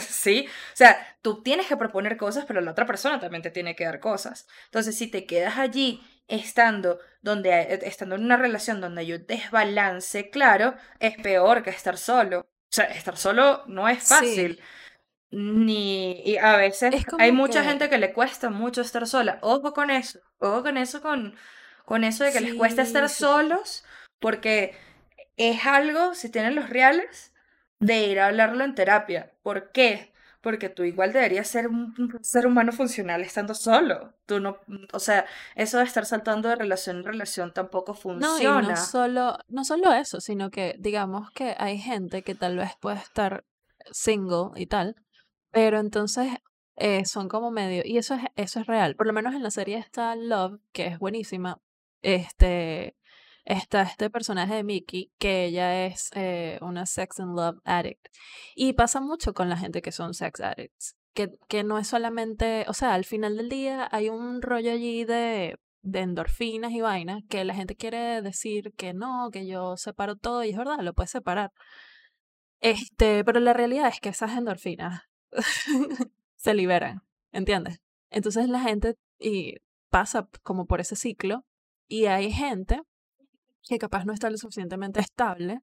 Sí, 0.00 0.46
o 0.48 0.76
sea, 0.76 1.16
tú 1.22 1.42
tienes 1.42 1.66
que 1.66 1.76
proponer 1.76 2.16
cosas, 2.16 2.44
pero 2.46 2.60
la 2.60 2.72
otra 2.72 2.86
persona 2.86 3.20
también 3.20 3.42
te 3.42 3.50
tiene 3.50 3.76
que 3.76 3.84
dar 3.84 4.00
cosas. 4.00 4.46
Entonces, 4.66 4.96
si 4.96 5.08
te 5.08 5.26
quedas 5.26 5.58
allí 5.58 6.02
estando 6.28 6.98
donde 7.22 7.50
eh, 7.50 7.80
estando 7.82 8.14
en 8.16 8.24
una 8.24 8.36
relación 8.36 8.80
donde 8.80 9.02
hay 9.02 9.12
un 9.12 9.26
desbalance, 9.26 10.30
claro, 10.30 10.74
es 10.98 11.16
peor 11.18 11.62
que 11.62 11.70
estar 11.70 11.96
solo. 11.98 12.40
O 12.40 12.74
sea, 12.74 12.86
estar 12.86 13.16
solo 13.16 13.64
no 13.66 13.88
es 13.88 14.02
fácil. 14.06 14.56
Sí, 14.56 14.62
Ni 15.30 16.22
y 16.24 16.36
a 16.38 16.56
veces 16.56 16.94
es 16.94 17.04
hay 17.18 17.32
mucha 17.32 17.64
gente 17.64 17.88
que 17.88 17.98
le 17.98 18.12
cuesta 18.12 18.50
mucho 18.50 18.80
estar 18.82 19.06
sola. 19.06 19.38
Ojo 19.42 19.72
con 19.72 19.90
eso. 19.90 20.20
Ojo 20.38 20.62
con 20.62 20.76
eso 20.76 21.02
con 21.02 21.36
con 21.84 22.04
eso 22.04 22.24
de 22.24 22.32
que 22.32 22.40
les 22.40 22.54
cuesta 22.54 22.82
estar 22.82 23.08
sí, 23.08 23.16
sí, 23.16 23.18
sí. 23.18 23.24
solos 23.24 23.84
porque 24.20 24.76
es 25.36 25.66
algo, 25.66 26.14
si 26.14 26.30
tienen 26.30 26.54
los 26.54 26.70
reales, 26.70 27.33
de 27.84 28.06
ir 28.06 28.20
a 28.20 28.26
hablarlo 28.26 28.64
en 28.64 28.74
terapia. 28.74 29.32
¿Por 29.42 29.70
qué? 29.72 30.12
Porque 30.40 30.68
tú 30.68 30.84
igual 30.84 31.12
deberías 31.12 31.48
ser 31.48 31.68
un 31.68 32.18
ser 32.22 32.46
humano 32.46 32.72
funcional 32.72 33.22
estando 33.22 33.54
solo. 33.54 34.14
Tú 34.26 34.40
no, 34.40 34.58
o 34.92 34.98
sea, 34.98 35.24
eso 35.54 35.78
de 35.78 35.84
estar 35.84 36.04
saltando 36.04 36.48
de 36.48 36.56
relación 36.56 36.98
en 36.98 37.04
relación 37.04 37.52
tampoco 37.52 37.94
funciona. 37.94 38.60
No, 38.60 38.66
y 38.66 38.68
no 38.68 38.76
solo, 38.76 39.38
no 39.48 39.64
solo 39.64 39.92
eso, 39.92 40.20
sino 40.20 40.50
que 40.50 40.76
digamos 40.78 41.30
que 41.30 41.54
hay 41.58 41.78
gente 41.78 42.22
que 42.22 42.34
tal 42.34 42.56
vez 42.56 42.72
puede 42.80 42.98
estar 42.98 43.44
single 43.90 44.50
y 44.56 44.66
tal, 44.66 44.96
pero 45.50 45.78
entonces 45.78 46.28
eh, 46.76 47.04
son 47.06 47.28
como 47.28 47.50
medio, 47.50 47.82
y 47.84 47.98
eso 47.98 48.14
es, 48.14 48.22
eso 48.36 48.60
es 48.60 48.66
real. 48.66 48.96
Por 48.96 49.06
lo 49.06 49.12
menos 49.12 49.34
en 49.34 49.42
la 49.42 49.50
serie 49.50 49.78
está 49.78 50.16
Love, 50.16 50.60
que 50.72 50.88
es 50.88 50.98
buenísima. 50.98 51.60
Este, 52.02 52.96
está 53.44 53.82
este 53.82 54.10
personaje 54.10 54.54
de 54.54 54.64
Mickey, 54.64 55.12
que 55.18 55.44
ella 55.46 55.86
es 55.86 56.10
eh, 56.14 56.58
una 56.62 56.86
sex 56.86 57.20
and 57.20 57.36
love 57.36 57.58
addict. 57.64 58.08
Y 58.54 58.72
pasa 58.72 59.00
mucho 59.00 59.34
con 59.34 59.48
la 59.48 59.56
gente 59.56 59.82
que 59.82 59.92
son 59.92 60.14
sex 60.14 60.40
addicts. 60.40 60.96
Que, 61.12 61.30
que 61.48 61.62
no 61.62 61.78
es 61.78 61.86
solamente, 61.86 62.64
o 62.68 62.74
sea, 62.74 62.94
al 62.94 63.04
final 63.04 63.36
del 63.36 63.48
día 63.48 63.88
hay 63.92 64.08
un 64.08 64.42
rollo 64.42 64.72
allí 64.72 65.04
de, 65.04 65.58
de 65.82 66.00
endorfinas 66.00 66.72
y 66.72 66.80
vainas 66.80 67.22
que 67.28 67.44
la 67.44 67.54
gente 67.54 67.76
quiere 67.76 68.20
decir 68.20 68.72
que 68.76 68.94
no, 68.94 69.30
que 69.30 69.46
yo 69.46 69.76
separo 69.76 70.16
todo, 70.16 70.42
y 70.42 70.50
es 70.50 70.56
verdad, 70.56 70.80
lo 70.80 70.92
puedes 70.92 71.10
separar. 71.10 71.52
Este, 72.60 73.24
pero 73.24 73.40
la 73.40 73.52
realidad 73.52 73.88
es 73.88 74.00
que 74.00 74.08
esas 74.08 74.36
endorfinas 74.36 75.02
se 76.36 76.54
liberan, 76.54 77.02
¿entiendes? 77.30 77.80
Entonces 78.10 78.48
la 78.48 78.60
gente 78.60 78.96
y 79.18 79.56
pasa 79.90 80.28
como 80.42 80.66
por 80.66 80.80
ese 80.80 80.96
ciclo 80.96 81.44
y 81.86 82.06
hay 82.06 82.32
gente 82.32 82.80
que 83.68 83.78
capaz 83.78 84.04
no 84.04 84.12
está 84.12 84.30
lo 84.30 84.38
suficientemente 84.38 85.00
estable 85.00 85.60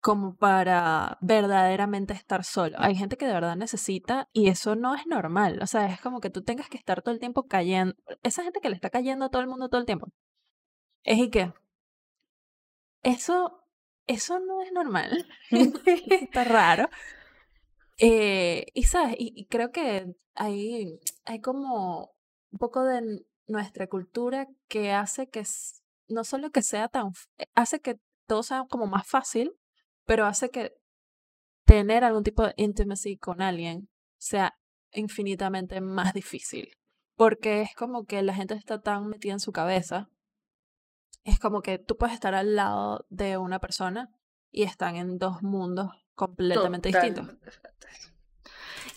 como 0.00 0.34
para 0.36 1.16
verdaderamente 1.20 2.12
estar 2.12 2.44
solo. 2.44 2.76
Hay 2.80 2.96
gente 2.96 3.16
que 3.16 3.26
de 3.26 3.34
verdad 3.34 3.56
necesita 3.56 4.28
y 4.32 4.48
eso 4.48 4.74
no 4.74 4.96
es 4.96 5.06
normal. 5.06 5.60
O 5.62 5.66
sea, 5.66 5.86
es 5.86 6.00
como 6.00 6.20
que 6.20 6.28
tú 6.30 6.42
tengas 6.42 6.68
que 6.68 6.76
estar 6.76 7.02
todo 7.02 7.14
el 7.14 7.20
tiempo 7.20 7.46
cayendo. 7.46 7.94
Esa 8.24 8.42
gente 8.42 8.60
que 8.60 8.68
le 8.68 8.74
está 8.74 8.90
cayendo 8.90 9.26
a 9.26 9.30
todo 9.30 9.42
el 9.42 9.48
mundo 9.48 9.68
todo 9.68 9.80
el 9.80 9.86
tiempo. 9.86 10.08
Es 11.04 11.18
y 11.18 11.30
que 11.30 11.52
eso, 13.02 13.64
eso 14.08 14.40
no 14.40 14.60
es 14.62 14.72
normal. 14.72 15.26
está 15.50 16.44
raro. 16.44 16.88
Eh, 17.98 18.66
y 18.74 18.84
sabes, 18.84 19.14
y, 19.18 19.46
creo 19.46 19.70
que 19.70 20.16
hay, 20.34 20.98
hay 21.24 21.40
como 21.40 22.12
un 22.50 22.58
poco 22.58 22.82
de 22.82 23.24
nuestra 23.46 23.86
cultura 23.86 24.48
que 24.68 24.92
hace 24.92 25.28
que 25.28 25.44
no 26.08 26.24
solo 26.24 26.50
que 26.50 26.62
sea 26.62 26.88
tan, 26.88 27.12
eh, 27.38 27.46
hace 27.54 27.80
que 27.80 27.98
todo 28.26 28.42
sea 28.42 28.64
como 28.68 28.86
más 28.86 29.06
fácil, 29.06 29.52
pero 30.04 30.26
hace 30.26 30.50
que 30.50 30.74
tener 31.64 32.04
algún 32.04 32.24
tipo 32.24 32.44
de 32.44 32.54
intimacy 32.56 33.16
con 33.16 33.42
alguien 33.42 33.88
sea 34.18 34.58
infinitamente 34.92 35.80
más 35.80 36.12
difícil. 36.14 36.70
Porque 37.16 37.62
es 37.62 37.74
como 37.74 38.04
que 38.04 38.22
la 38.22 38.34
gente 38.34 38.54
está 38.54 38.80
tan 38.80 39.06
metida 39.08 39.32
en 39.32 39.40
su 39.40 39.52
cabeza. 39.52 40.08
Es 41.24 41.38
como 41.38 41.62
que 41.62 41.78
tú 41.78 41.96
puedes 41.96 42.14
estar 42.14 42.34
al 42.34 42.56
lado 42.56 43.06
de 43.10 43.36
una 43.36 43.60
persona 43.60 44.10
y 44.50 44.64
están 44.64 44.96
en 44.96 45.18
dos 45.18 45.42
mundos 45.42 45.90
completamente 46.14 46.88
distintos. 46.88 47.28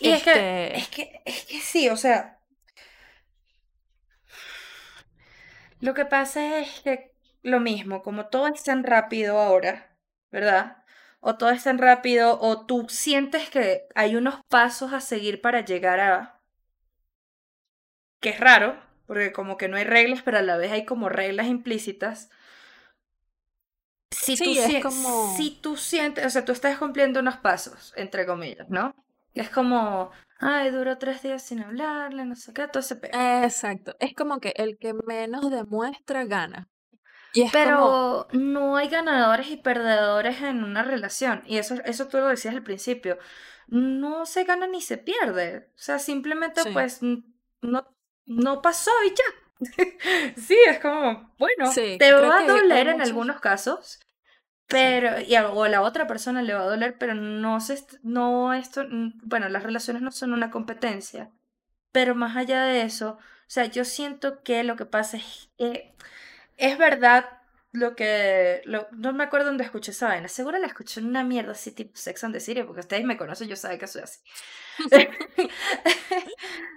Y 0.00 0.08
es, 0.08 0.22
que, 0.22 0.30
este 0.30 0.76
es 0.76 0.88
que, 0.88 1.22
es 1.24 1.44
que 1.46 1.60
sí, 1.60 1.88
o 1.88 1.96
sea, 1.96 2.40
Lo 5.80 5.94
que 5.94 6.04
pasa 6.04 6.58
es 6.58 6.80
que 6.80 7.12
lo 7.42 7.60
mismo, 7.60 8.02
como 8.02 8.26
todo 8.26 8.48
es 8.48 8.62
tan 8.64 8.82
rápido 8.82 9.38
ahora, 9.38 9.96
¿verdad? 10.30 10.78
O 11.20 11.36
todo 11.36 11.50
es 11.50 11.64
tan 11.64 11.78
rápido, 11.78 12.38
o 12.40 12.66
tú 12.66 12.86
sientes 12.88 13.50
que 13.50 13.86
hay 13.94 14.16
unos 14.16 14.40
pasos 14.48 14.92
a 14.92 15.00
seguir 15.00 15.40
para 15.40 15.64
llegar 15.64 16.00
a... 16.00 16.40
que 18.20 18.30
es 18.30 18.40
raro, 18.40 18.80
porque 19.06 19.32
como 19.32 19.56
que 19.56 19.68
no 19.68 19.76
hay 19.76 19.84
reglas, 19.84 20.22
pero 20.22 20.38
a 20.38 20.42
la 20.42 20.56
vez 20.56 20.72
hay 20.72 20.84
como 20.84 21.08
reglas 21.08 21.46
implícitas. 21.46 22.30
Si, 24.10 24.36
sí, 24.36 24.58
es 24.58 24.82
como... 24.82 25.34
si 25.36 25.50
tú 25.60 25.76
sientes, 25.76 26.24
o 26.24 26.30
sea, 26.30 26.44
tú 26.44 26.52
estás 26.52 26.78
cumpliendo 26.78 27.20
unos 27.20 27.36
pasos, 27.36 27.92
entre 27.96 28.24
comillas, 28.26 28.68
¿no? 28.68 28.94
Es 29.34 29.50
como, 29.50 30.10
ay, 30.38 30.70
duró 30.70 30.98
tres 30.98 31.22
días 31.22 31.42
sin 31.42 31.62
hablarle, 31.62 32.24
no 32.24 32.34
sé 32.34 32.52
qué, 32.52 32.68
todo 32.68 32.82
se 32.82 32.96
pega. 32.96 33.44
Exacto. 33.44 33.96
Es 34.00 34.14
como 34.14 34.40
que 34.40 34.52
el 34.56 34.78
que 34.78 34.94
menos 35.06 35.50
demuestra 35.50 36.24
gana. 36.24 36.68
Y 37.32 37.50
Pero 37.50 38.28
no 38.32 38.76
hay 38.76 38.88
ganadores 38.88 39.48
y 39.48 39.58
perdedores 39.58 40.40
en 40.40 40.64
una 40.64 40.82
relación. 40.82 41.42
Y 41.46 41.58
eso, 41.58 41.74
eso 41.84 42.08
tú 42.08 42.18
lo 42.18 42.28
decías 42.28 42.54
al 42.54 42.62
principio. 42.62 43.18
No 43.66 44.24
se 44.24 44.44
gana 44.44 44.66
ni 44.66 44.80
se 44.80 44.96
pierde. 44.96 45.68
O 45.74 45.78
sea, 45.78 45.98
simplemente 45.98 46.62
pues 46.72 47.00
no, 47.02 47.86
no 48.24 48.62
pasó 48.62 48.90
y 49.04 49.10
ya. 49.10 49.24
sí, 50.36 50.56
es 50.66 50.78
como, 50.80 51.34
bueno, 51.38 51.70
te 51.72 52.12
va 52.12 52.40
a 52.40 52.46
doler 52.46 52.88
en 52.88 53.00
algunos 53.00 53.40
casos, 53.40 54.00
pero, 54.66 55.20
y 55.20 55.34
a, 55.34 55.50
o 55.50 55.66
la 55.68 55.82
otra 55.82 56.06
persona 56.06 56.42
le 56.42 56.54
va 56.54 56.62
a 56.62 56.66
doler, 56.66 56.96
pero 56.98 57.14
no 57.14 57.60
se, 57.60 57.84
no 58.02 58.52
esto, 58.52 58.84
bueno, 59.22 59.48
las 59.48 59.62
relaciones 59.62 60.02
no 60.02 60.10
son 60.10 60.32
una 60.32 60.50
competencia, 60.50 61.30
pero 61.92 62.14
más 62.14 62.36
allá 62.36 62.64
de 62.64 62.82
eso, 62.82 63.18
o 63.20 63.48
sea, 63.48 63.66
yo 63.66 63.84
siento 63.84 64.42
que 64.42 64.64
lo 64.64 64.76
que 64.76 64.86
pasa 64.86 65.18
es 65.18 65.50
que 65.56 65.94
es 66.56 66.78
verdad 66.78 67.26
lo 67.72 67.94
que, 67.94 68.62
lo, 68.64 68.88
no 68.92 69.12
me 69.12 69.24
acuerdo 69.24 69.48
dónde 69.48 69.64
escuché 69.64 69.92
esa 69.92 70.08
vaina, 70.08 70.28
seguro 70.28 70.58
la 70.58 70.66
escuché 70.66 71.00
en 71.00 71.06
una 71.06 71.22
mierda 71.22 71.52
así 71.52 71.72
tipo 71.72 71.96
Sex 71.96 72.24
and 72.24 72.34
the 72.34 72.40
City, 72.40 72.62
porque 72.62 72.80
ustedes 72.80 73.04
me 73.04 73.16
conocen, 73.16 73.48
yo 73.48 73.56
saben 73.56 73.78
que 73.78 73.86
soy 73.86 74.02
así. 74.02 74.20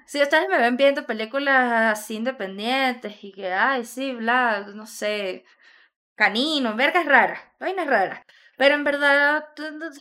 si 0.06 0.22
ustedes 0.22 0.48
me 0.50 0.58
ven 0.58 0.78
viendo 0.78 1.06
películas 1.06 2.00
así 2.00 2.16
independientes 2.16 3.24
y 3.24 3.32
que, 3.32 3.54
ay, 3.54 3.86
sí, 3.86 4.14
bla, 4.14 4.68
no 4.76 4.86
sé, 4.86 5.46
canino, 6.20 6.76
vergas 6.76 7.06
raras, 7.06 7.40
vainas 7.60 7.88
raras. 7.88 8.20
Pero 8.58 8.76
en 8.76 8.84
verdad, 8.84 9.46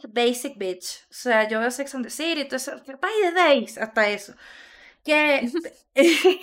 basic 0.09 0.59
bitch. 0.59 1.05
O 1.09 1.15
sea, 1.15 1.47
yo 1.47 1.61
veo 1.61 1.71
Sex 1.71 1.95
and 1.95 2.05
the 2.05 2.11
City, 2.11 2.45
todo 2.45 2.57
eso, 2.57 2.73
by 3.01 3.13
the 3.23 3.31
days, 3.33 3.79
hasta 3.79 4.09
eso. 4.09 4.35
Que, 5.05 5.49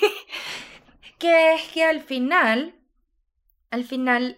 que 1.19 1.53
es 1.53 1.61
que 1.73 1.83
al 1.83 2.01
final, 2.01 2.73
al 3.69 3.83
final, 3.83 4.37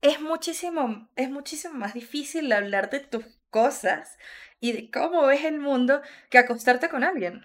es 0.00 0.20
muchísimo, 0.20 1.08
es 1.16 1.28
muchísimo 1.30 1.74
más 1.74 1.94
difícil 1.94 2.52
hablar 2.52 2.90
de 2.90 3.00
tus 3.00 3.24
cosas 3.50 4.16
y 4.60 4.70
de 4.70 4.88
cómo 4.88 5.26
ves 5.26 5.44
el 5.44 5.58
mundo 5.58 6.00
que 6.30 6.38
acostarte 6.38 6.88
con 6.88 7.02
alguien. 7.02 7.44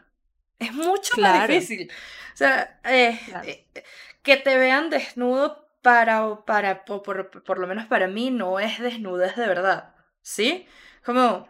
Es 0.60 0.74
mucho 0.74 1.20
más 1.20 1.48
difícil. 1.48 1.92
O 2.36 2.38
sea, 2.38 2.80
eh, 2.84 3.20
eh, 3.46 3.84
que 4.22 4.38
te 4.38 4.58
vean 4.60 4.92
desnudo 4.92 5.69
para, 5.82 6.46
para 6.46 6.86
por, 6.86 7.30
por, 7.44 7.60
lo 7.60 7.68
menos 7.68 7.86
para 7.86 8.08
mí, 8.08 8.32
no 8.32 8.60
es 8.60 8.80
desnudez 8.80 9.36
de 9.36 9.48
verdad, 9.48 9.96
¿sí? 10.22 10.68
Como, 11.06 11.48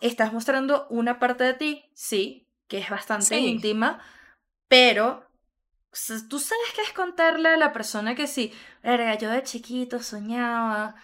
estás 0.00 0.32
mostrando 0.32 0.86
una 0.88 1.18
parte 1.18 1.44
de 1.44 1.54
ti, 1.54 1.90
sí, 1.94 2.48
que 2.68 2.78
es 2.78 2.90
bastante 2.90 3.38
íntima, 3.38 4.02
pero 4.68 5.28
tú 6.28 6.38
sabes 6.38 6.72
que 6.74 6.82
es 6.82 6.92
contarle 6.92 7.48
a 7.48 7.56
la 7.56 7.72
persona 7.72 8.14
que 8.14 8.26
sí, 8.26 8.52
verga, 8.82 9.16
yo 9.16 9.30
de 9.30 9.42
chiquito 9.42 10.00
soñaba 10.00 10.94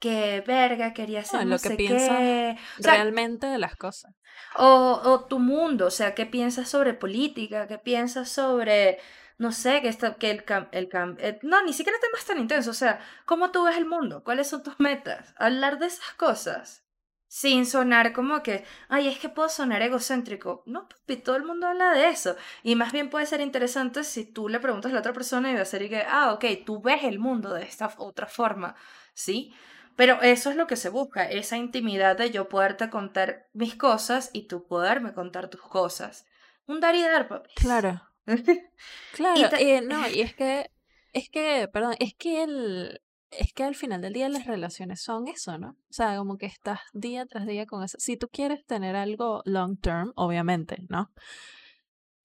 que 0.00 0.42
verga 0.46 0.92
quería 0.92 1.24
ser 1.24 1.46
no, 1.46 1.54
lo 1.54 1.58
que 1.58 1.76
qué. 1.76 2.58
realmente 2.78 3.46
de 3.46 3.58
las 3.58 3.76
cosas. 3.76 4.14
O, 4.56 5.00
o 5.02 5.24
tu 5.24 5.38
mundo, 5.38 5.86
o 5.86 5.90
sea, 5.90 6.14
qué 6.14 6.26
piensas 6.26 6.68
sobre 6.68 6.92
política, 6.92 7.66
qué 7.68 7.78
piensas 7.78 8.28
sobre 8.28 8.98
no 9.38 9.52
sé, 9.52 9.82
que, 9.82 9.88
está, 9.88 10.14
que 10.14 10.30
el, 10.30 10.44
el, 10.72 10.88
eh, 11.18 11.38
no, 11.42 11.62
ni 11.64 11.72
siquiera 11.72 11.98
temas 12.00 12.24
tan 12.24 12.38
intensos, 12.38 12.76
o 12.76 12.78
sea, 12.78 13.00
¿cómo 13.26 13.50
tú 13.50 13.64
ves 13.64 13.76
el 13.76 13.86
mundo? 13.86 14.22
¿Cuáles 14.22 14.48
son 14.48 14.62
tus 14.62 14.78
metas? 14.78 15.34
Hablar 15.36 15.78
de 15.78 15.86
esas 15.86 16.14
cosas, 16.14 16.84
sin 17.26 17.66
sonar 17.66 18.12
como 18.12 18.44
que, 18.44 18.64
ay, 18.88 19.08
es 19.08 19.18
que 19.18 19.28
puedo 19.28 19.48
sonar 19.48 19.82
egocéntrico. 19.82 20.62
No, 20.66 20.88
papi, 20.88 21.16
todo 21.16 21.34
el 21.34 21.44
mundo 21.44 21.66
habla 21.66 21.92
de 21.92 22.08
eso. 22.08 22.36
Y 22.62 22.76
más 22.76 22.92
bien 22.92 23.10
puede 23.10 23.26
ser 23.26 23.40
interesante 23.40 24.04
si 24.04 24.24
tú 24.24 24.48
le 24.48 24.60
preguntas 24.60 24.92
a 24.92 24.94
la 24.94 25.00
otra 25.00 25.12
persona 25.12 25.50
y 25.50 25.54
va 25.56 25.62
a 25.62 25.64
ser 25.64 25.88
que, 25.88 26.04
ah, 26.08 26.32
ok, 26.32 26.44
tú 26.64 26.80
ves 26.80 27.02
el 27.02 27.18
mundo 27.18 27.52
de 27.52 27.64
esta 27.64 27.92
otra 27.98 28.28
forma, 28.28 28.76
¿sí? 29.14 29.52
Pero 29.96 30.22
eso 30.22 30.50
es 30.50 30.56
lo 30.56 30.68
que 30.68 30.76
se 30.76 30.90
busca, 30.90 31.28
esa 31.28 31.56
intimidad 31.56 32.16
de 32.16 32.30
yo 32.30 32.48
poderte 32.48 32.88
contar 32.88 33.48
mis 33.52 33.74
cosas 33.74 34.30
y 34.32 34.46
tú 34.46 34.66
poderme 34.66 35.12
contar 35.12 35.48
tus 35.48 35.62
cosas. 35.62 36.26
Un 36.66 36.78
dar 36.78 36.94
y 36.94 37.02
dar, 37.02 37.26
papi. 37.26 37.50
Claro. 37.56 38.00
Claro, 39.12 39.40
y, 39.60 39.80
no, 39.86 40.08
y 40.08 40.20
es 40.20 40.34
que, 40.34 40.70
es 41.12 41.28
que, 41.28 41.68
perdón, 41.72 41.94
es 41.98 42.14
que 42.14 42.42
el, 42.42 43.00
es 43.30 43.52
que 43.52 43.64
al 43.64 43.74
final 43.74 44.00
del 44.00 44.12
día 44.12 44.28
las 44.28 44.46
relaciones 44.46 45.02
son 45.02 45.28
eso, 45.28 45.58
¿no? 45.58 45.70
O 45.70 45.92
sea, 45.92 46.16
como 46.16 46.36
que 46.36 46.46
estás 46.46 46.80
día 46.92 47.26
tras 47.26 47.46
día 47.46 47.66
con 47.66 47.82
eso. 47.82 47.96
Si 48.00 48.16
tú 48.16 48.28
quieres 48.28 48.64
tener 48.66 48.96
algo 48.96 49.42
long 49.44 49.78
term, 49.78 50.12
obviamente, 50.16 50.78
¿no? 50.88 51.10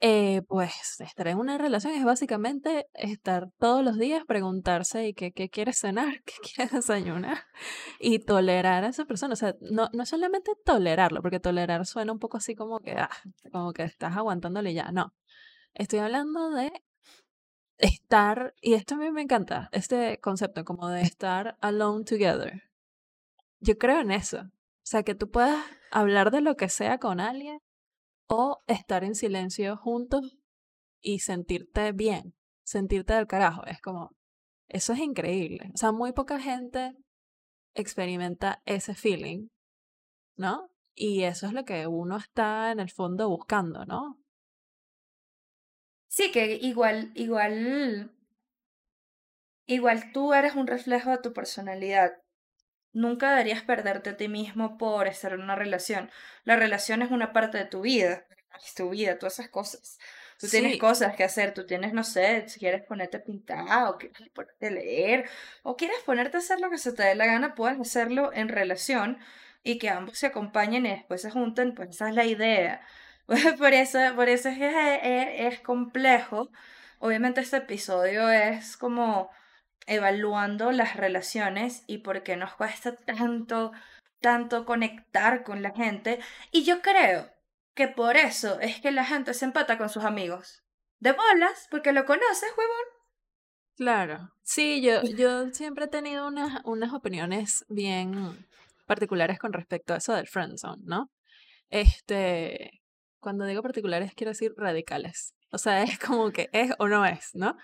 Eh, 0.01 0.43
pues 0.47 1.01
estar 1.01 1.27
en 1.27 1.37
una 1.39 1.57
relación 1.57 1.93
es 1.93 2.05
básicamente 2.05 2.87
estar 2.93 3.49
todos 3.59 3.83
los 3.83 3.97
días, 3.97 4.23
preguntarse 4.25 5.09
y 5.09 5.13
qué, 5.13 5.33
qué 5.33 5.49
quieres 5.49 5.77
cenar, 5.77 6.21
qué 6.25 6.33
quieres 6.41 6.71
desayunar 6.71 7.39
y 7.99 8.19
tolerar 8.19 8.85
a 8.85 8.89
esa 8.89 9.05
persona. 9.05 9.33
O 9.33 9.35
sea, 9.35 9.55
no, 9.59 9.89
no 9.91 10.05
solamente 10.05 10.53
tolerarlo, 10.63 11.21
porque 11.21 11.41
tolerar 11.41 11.85
suena 11.85 12.13
un 12.13 12.19
poco 12.19 12.37
así 12.37 12.55
como 12.55 12.79
que, 12.79 12.91
ah, 12.93 13.09
como 13.51 13.73
que 13.73 13.83
estás 13.83 14.15
aguantándole 14.15 14.73
ya. 14.73 14.91
No, 14.91 15.13
estoy 15.73 15.99
hablando 15.99 16.49
de 16.51 16.71
estar, 17.77 18.53
y 18.61 18.73
esto 18.73 18.95
a 18.95 18.97
mí 18.97 19.11
me 19.11 19.21
encanta, 19.21 19.69
este 19.71 20.19
concepto 20.19 20.65
como 20.65 20.89
de 20.89 21.01
estar 21.01 21.57
alone 21.61 22.03
together. 22.03 22.63
Yo 23.59 23.77
creo 23.77 24.01
en 24.01 24.11
eso. 24.11 24.41
O 24.41 24.89
sea, 24.89 25.03
que 25.03 25.15
tú 25.15 25.29
puedas 25.29 25.63
hablar 25.91 26.31
de 26.31 26.41
lo 26.41 26.55
que 26.55 26.69
sea 26.69 26.97
con 26.97 27.19
alguien 27.19 27.59
o 28.27 28.61
estar 28.67 29.03
en 29.03 29.15
silencio 29.15 29.77
juntos 29.77 30.37
y 31.01 31.19
sentirte 31.19 31.91
bien, 31.91 32.35
sentirte 32.63 33.13
del 33.13 33.27
carajo. 33.27 33.65
Es 33.65 33.81
como, 33.81 34.11
eso 34.67 34.93
es 34.93 34.99
increíble. 34.99 35.71
O 35.73 35.77
sea, 35.77 35.91
muy 35.91 36.11
poca 36.11 36.39
gente 36.39 36.95
experimenta 37.75 38.61
ese 38.65 38.95
feeling, 38.95 39.47
¿no? 40.37 40.69
Y 40.95 41.23
eso 41.23 41.47
es 41.47 41.53
lo 41.53 41.63
que 41.63 41.87
uno 41.87 42.17
está 42.17 42.71
en 42.71 42.79
el 42.79 42.89
fondo 42.89 43.29
buscando, 43.29 43.85
¿no? 43.85 44.17
Sí, 46.09 46.31
que 46.31 46.55
igual, 46.61 47.11
igual, 47.15 48.11
igual 49.67 50.11
tú 50.11 50.33
eres 50.33 50.55
un 50.55 50.67
reflejo 50.67 51.11
de 51.11 51.19
tu 51.19 51.33
personalidad. 51.33 52.13
Nunca 52.93 53.31
deberías 53.31 53.63
perderte 53.63 54.11
a 54.11 54.17
ti 54.17 54.27
mismo 54.27 54.77
por 54.77 55.07
estar 55.07 55.33
en 55.33 55.41
una 55.41 55.55
relación. 55.55 56.11
La 56.45 56.55
relación 56.57 57.01
es 57.03 57.11
una 57.11 57.33
parte 57.33 57.59
de 57.59 57.65
tu 57.65 57.81
vida, 57.81 58.25
es 58.65 58.75
tu 58.75 58.89
vida, 58.89 59.19
todas 59.19 59.33
esas 59.39 59.49
cosas. 59.49 59.99
Tú 60.39 60.47
tienes 60.47 60.77
cosas 60.79 61.15
que 61.15 61.23
hacer, 61.23 61.53
tú 61.53 61.65
tienes, 61.67 61.93
no 61.93 62.03
sé, 62.03 62.49
si 62.49 62.59
quieres 62.59 62.83
ponerte 62.85 63.17
a 63.17 63.23
pintar 63.23 63.87
o 63.89 63.97
quieres 63.97 64.29
ponerte 64.29 64.67
a 64.67 64.71
leer 64.71 65.29
o 65.63 65.77
quieres 65.77 65.99
ponerte 66.05 66.37
a 66.37 66.39
hacer 66.39 66.59
lo 66.61 66.69
que 66.71 66.77
se 66.79 66.93
te 66.93 67.03
dé 67.03 67.15
la 67.15 67.27
gana, 67.27 67.55
puedes 67.55 67.79
hacerlo 67.79 68.31
en 68.33 68.49
relación 68.49 69.19
y 69.63 69.77
que 69.79 69.89
ambos 69.89 70.17
se 70.17 70.27
acompañen 70.27 70.85
y 70.85 70.91
después 70.91 71.21
se 71.21 71.31
junten, 71.31 71.75
pues 71.75 71.89
esa 71.91 72.09
es 72.09 72.15
la 72.15 72.25
idea. 72.25 72.81
por 73.57 73.73
eso, 73.73 73.99
por 74.15 74.29
eso 74.29 74.49
es 74.49 74.57
que 74.57 75.47
es 75.47 75.59
complejo. 75.61 76.49
Obviamente 76.99 77.41
este 77.41 77.57
episodio 77.57 78.29
es 78.29 78.75
como 78.75 79.29
evaluando 79.85 80.71
las 80.71 80.95
relaciones 80.95 81.83
y 81.87 81.99
por 81.99 82.23
qué 82.23 82.35
nos 82.35 82.53
cuesta 82.53 82.95
tanto, 82.95 83.71
tanto 84.19 84.65
conectar 84.65 85.43
con 85.43 85.61
la 85.61 85.71
gente. 85.71 86.19
Y 86.51 86.63
yo 86.63 86.81
creo 86.81 87.29
que 87.73 87.87
por 87.87 88.17
eso 88.17 88.59
es 88.59 88.81
que 88.81 88.91
la 88.91 89.05
gente 89.05 89.33
se 89.33 89.45
empata 89.45 89.77
con 89.77 89.89
sus 89.89 90.03
amigos. 90.03 90.63
De 90.99 91.13
bolas, 91.13 91.67
porque 91.71 91.93
lo 91.93 92.05
conoces, 92.05 92.49
huevón. 92.57 92.85
Claro. 93.77 94.33
Sí, 94.43 94.81
yo, 94.81 95.01
yo 95.17 95.51
siempre 95.53 95.85
he 95.85 95.89
tenido 95.89 96.27
unas, 96.27 96.61
unas 96.65 96.93
opiniones 96.93 97.65
bien 97.69 98.47
particulares 98.85 99.39
con 99.39 99.53
respecto 99.53 99.93
a 99.93 99.97
eso 99.97 100.13
del 100.13 100.27
friendzone, 100.27 100.83
¿no? 100.83 101.09
Este, 101.69 102.81
cuando 103.19 103.45
digo 103.45 103.61
particulares 103.61 104.13
quiero 104.15 104.31
decir 104.31 104.53
radicales. 104.57 105.35
O 105.51 105.57
sea, 105.57 105.83
es 105.83 105.99
como 105.99 106.31
que 106.31 106.49
es 106.53 106.71
o 106.79 106.87
no 106.87 107.05
es, 107.05 107.31
¿no? 107.33 107.57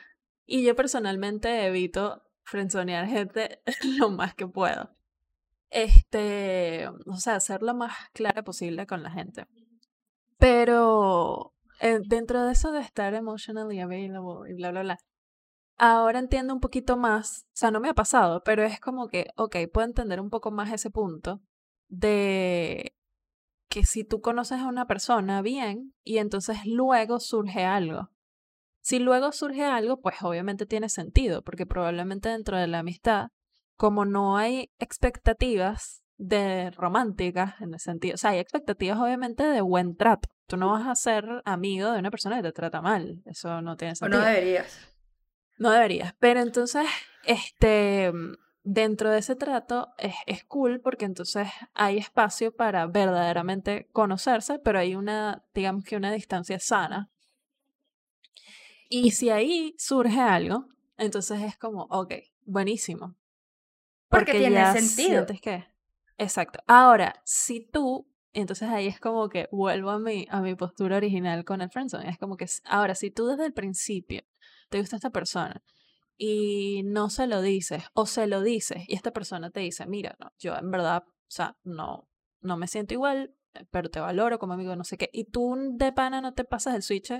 Y 0.46 0.64
yo 0.64 0.76
personalmente 0.76 1.66
evito 1.66 2.24
frenzonear 2.44 3.08
gente 3.08 3.62
lo 4.00 4.10
más 4.10 4.36
que 4.36 4.48
puedo. 4.48 4.96
Este, 5.70 6.88
o 7.08 7.18
sea, 7.18 7.40
ser 7.40 7.62
lo 7.64 7.74
más 7.74 7.94
clara 8.14 8.44
posible 8.44 8.86
con 8.88 9.04
la 9.04 9.12
gente. 9.12 9.48
Pero 10.38 11.54
eh, 11.82 12.00
dentro 12.06 12.46
de 12.46 12.54
eso 12.54 12.72
de 12.72 12.82
estar 12.82 13.14
emotionally 13.14 13.80
available 13.80 14.50
y 14.50 14.54
bla, 14.54 14.72
bla, 14.72 14.84
bla, 14.84 14.98
ahora 15.78 16.20
entiendo 16.20 16.54
un 16.54 16.60
poquito 16.60 16.98
más, 16.98 17.46
o 17.48 17.58
sea, 17.58 17.72
no 17.72 17.80
me 17.80 17.90
ha 17.90 17.94
pasado, 17.94 18.44
pero 18.44 18.64
es 18.64 18.80
como 18.80 19.08
que, 19.08 19.28
ok, 19.36 19.58
puedo 19.74 19.88
entender 19.88 20.20
un 20.22 20.30
poco 20.30 20.52
más 20.52 20.72
ese 20.72 20.90
punto 20.90 21.42
de 21.88 22.96
que 23.68 23.84
si 23.84 24.04
tú 24.04 24.22
conoces 24.22 24.60
a 24.60 24.68
una 24.68 24.88
persona 24.88 25.42
bien 25.42 25.94
y 26.04 26.18
entonces 26.18 26.66
luego 26.66 27.20
surge 27.20 27.66
algo 27.66 28.12
si 28.86 29.00
luego 29.00 29.32
surge 29.32 29.64
algo, 29.64 30.00
pues 30.00 30.18
obviamente 30.22 30.68
tiene 30.68 30.90
sentido, 30.90 31.42
porque 31.42 31.66
probablemente 31.66 32.30
dentro 32.30 32.56
de 32.56 32.68
la 32.68 32.80
amistad, 32.80 33.30
como 33.78 34.06
no 34.06 34.38
hay 34.38 34.70
expectativas 34.78 36.04
de 36.18 36.70
románticas 36.70 37.60
en 37.62 37.74
el 37.74 37.80
sentido, 37.80 38.14
o 38.14 38.18
sea, 38.20 38.30
hay 38.30 38.38
expectativas 38.38 39.00
obviamente 39.00 39.44
de 39.44 39.62
buen 39.62 39.96
trato. 39.96 40.30
Tú 40.46 40.58
no 40.58 40.70
vas 40.70 40.86
a 40.86 40.94
ser 40.94 41.26
amigo 41.46 41.92
de 41.92 41.98
una 41.98 42.12
persona 42.12 42.36
que 42.36 42.44
te 42.44 42.52
trata 42.52 42.80
mal, 42.80 43.24
eso 43.26 43.60
no 43.64 43.76
tiene 43.76 43.96
sentido. 43.96 44.20
O 44.20 44.24
no 44.24 44.30
deberías. 44.30 44.80
No 45.58 45.72
deberías, 45.72 46.14
pero 46.20 46.42
entonces, 46.42 46.86
este, 47.26 48.14
dentro 48.66 49.10
de 49.10 49.20
ese 49.20 49.36
trato 49.36 49.94
es, 49.98 50.16
es 50.26 50.44
cool 50.44 50.82
porque 50.82 51.06
entonces 51.06 51.48
hay 51.74 51.98
espacio 51.98 52.54
para 52.54 52.88
verdaderamente 52.88 53.88
conocerse, 53.94 54.60
pero 54.60 54.80
hay 54.80 54.96
una, 54.96 55.46
digamos 55.54 55.86
que 55.86 55.96
una 55.96 56.12
distancia 56.12 56.60
sana 56.60 57.10
y 58.90 59.12
si 59.12 59.30
ahí 59.30 59.76
surge 59.78 60.20
algo, 60.20 60.68
entonces 60.98 61.42
es 61.42 61.58
como, 61.58 61.84
ok, 61.90 62.14
buenísimo. 62.46 63.16
Porque, 64.10 64.34
tiene 64.34 64.80
sentido. 64.80 65.26
que. 65.42 65.66
Exacto. 66.18 66.60
Ahora, 66.68 67.22
si 67.26 67.60
tú, 67.60 68.08
entonces 68.32 68.70
ahí 68.70 68.88
es 68.88 69.00
como 69.00 69.28
que 69.30 69.50
vuelvo 69.52 69.90
a 69.90 70.00
mi, 70.00 70.28
a 70.30 70.42
mi 70.42 70.56
postura 70.56 70.98
original 70.98 71.44
con 71.44 71.62
el 71.62 71.70
friendzone. 71.70 72.10
Es 72.10 72.18
como 72.18 72.38
que, 72.38 72.46
ahora, 72.66 72.96
si 72.96 73.12
tú 73.12 73.28
desde 73.28 73.46
el 73.46 73.54
principio 73.54 74.22
te 74.70 74.80
gusta 74.80 74.96
esta 74.96 75.10
persona 75.10 75.64
y 76.18 76.84
no 76.86 77.10
se 77.10 77.28
lo 77.28 77.42
dices, 77.42 77.84
o 77.94 78.06
se 78.06 78.28
lo 78.28 78.42
dices, 78.42 78.84
y 78.88 78.96
esta 78.96 79.12
persona 79.12 79.52
te 79.52 79.60
dice, 79.60 79.86
mira, 79.86 80.16
no, 80.20 80.32
yo 80.40 80.56
en 80.56 80.72
verdad, 80.72 81.04
o 81.08 81.32
sea, 81.32 81.58
no, 81.64 82.08
no 82.42 82.58
me 82.58 82.68
siento 82.68 82.94
igual, 82.94 83.36
pero 83.72 83.90
te 83.90 84.00
valoro 84.00 84.40
como 84.40 84.54
amigo, 84.54 84.76
no 84.76 84.84
sé 84.84 84.98
qué, 84.98 85.10
y 85.12 85.26
tú 85.26 85.56
de 85.74 85.92
pana 85.92 86.22
no 86.22 86.34
te 86.34 86.44
pasas 86.44 86.76
el 86.76 86.84
switch 86.84 87.12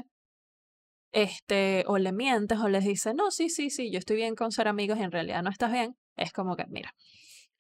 este, 1.12 1.86
o 1.88 1.98
le 1.98 2.12
mientes 2.12 2.60
o 2.60 2.68
les 2.68 2.84
dices, 2.84 3.16
no, 3.16 3.32
sí, 3.32 3.50
sí, 3.50 3.70
sí, 3.70 3.92
yo 3.92 4.00
estoy 4.00 4.18
bien 4.18 4.36
con 4.36 4.52
ser 4.52 4.68
amigos 4.68 4.98
y 4.98 5.04
en 5.04 5.12
realidad 5.12 5.44
no 5.44 5.50
estás 5.50 5.72
bien, 5.72 5.98
es 6.16 6.34
como 6.34 6.56
que, 6.56 6.66
mira. 6.68 6.94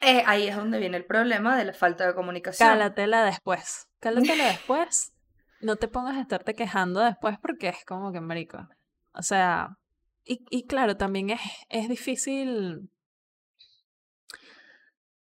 Eh, 0.01 0.23
ahí 0.25 0.47
es 0.47 0.55
donde 0.57 0.77
viene 0.77 0.97
el 0.97 1.05
problema 1.05 1.57
de 1.57 1.63
la 1.63 1.73
falta 1.73 2.05
de 2.05 2.13
comunicación. 2.13 2.67
Cálatela 2.67 3.23
después, 3.23 3.87
cálatela 3.99 4.45
después, 4.47 5.13
no 5.61 5.77
te 5.77 5.87
pongas 5.87 6.17
a 6.17 6.21
estarte 6.21 6.53
quejando 6.53 6.99
después 6.99 7.37
porque 7.41 7.69
es 7.69 7.85
como 7.85 8.11
que, 8.11 8.19
marico, 8.19 8.67
o 9.13 9.21
sea, 9.21 9.77
y, 10.25 10.65
claro, 10.67 10.97
también 10.97 11.29
es, 11.29 11.41
es 11.69 11.88
difícil 11.88 12.89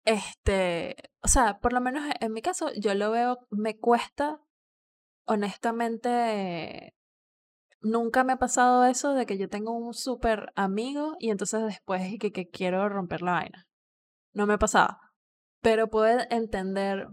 este, 0.03 0.95
o 1.21 1.27
sea, 1.27 1.59
por 1.59 1.73
lo 1.73 1.81
menos 1.81 2.03
en 2.19 2.33
mi 2.33 2.41
caso, 2.41 2.71
yo 2.73 2.93
lo 2.93 3.11
veo, 3.11 3.47
me 3.49 3.77
cuesta 3.77 4.39
honestamente 5.25 6.95
nunca 7.81 8.23
me 8.23 8.33
ha 8.33 8.37
pasado 8.37 8.85
eso 8.85 9.13
de 9.13 9.25
que 9.25 9.37
yo 9.37 9.49
tengo 9.49 9.71
un 9.71 9.93
súper 9.93 10.51
amigo 10.55 11.15
y 11.19 11.29
entonces 11.29 11.63
después 11.63 12.01
que, 12.19 12.31
que 12.31 12.49
quiero 12.49 12.87
romper 12.89 13.21
la 13.21 13.33
vaina. 13.33 13.67
No 14.33 14.47
me 14.47 14.55
ha 14.55 14.59
pasado. 14.59 14.97
Pero 15.61 15.89
puedo 15.89 16.19
entender 16.29 17.07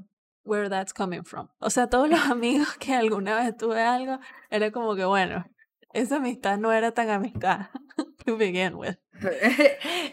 where 0.44 0.68
that's 0.68 0.92
coming 0.92 1.24
from. 1.24 1.48
O 1.58 1.70
sea, 1.70 1.88
todos 1.88 2.08
los 2.08 2.20
amigos 2.30 2.76
que 2.78 2.94
alguna 2.94 3.36
vez 3.36 3.56
tuve 3.56 3.82
algo, 3.82 4.18
era 4.50 4.70
como 4.72 4.94
que, 4.94 5.04
bueno, 5.04 5.44
esa 5.94 6.16
amistad 6.16 6.58
no 6.58 6.72
era 6.72 6.92
tan 6.92 7.10
amistad 7.10 7.66
to 8.24 8.36
begin 8.36 8.74
with. 8.74 8.96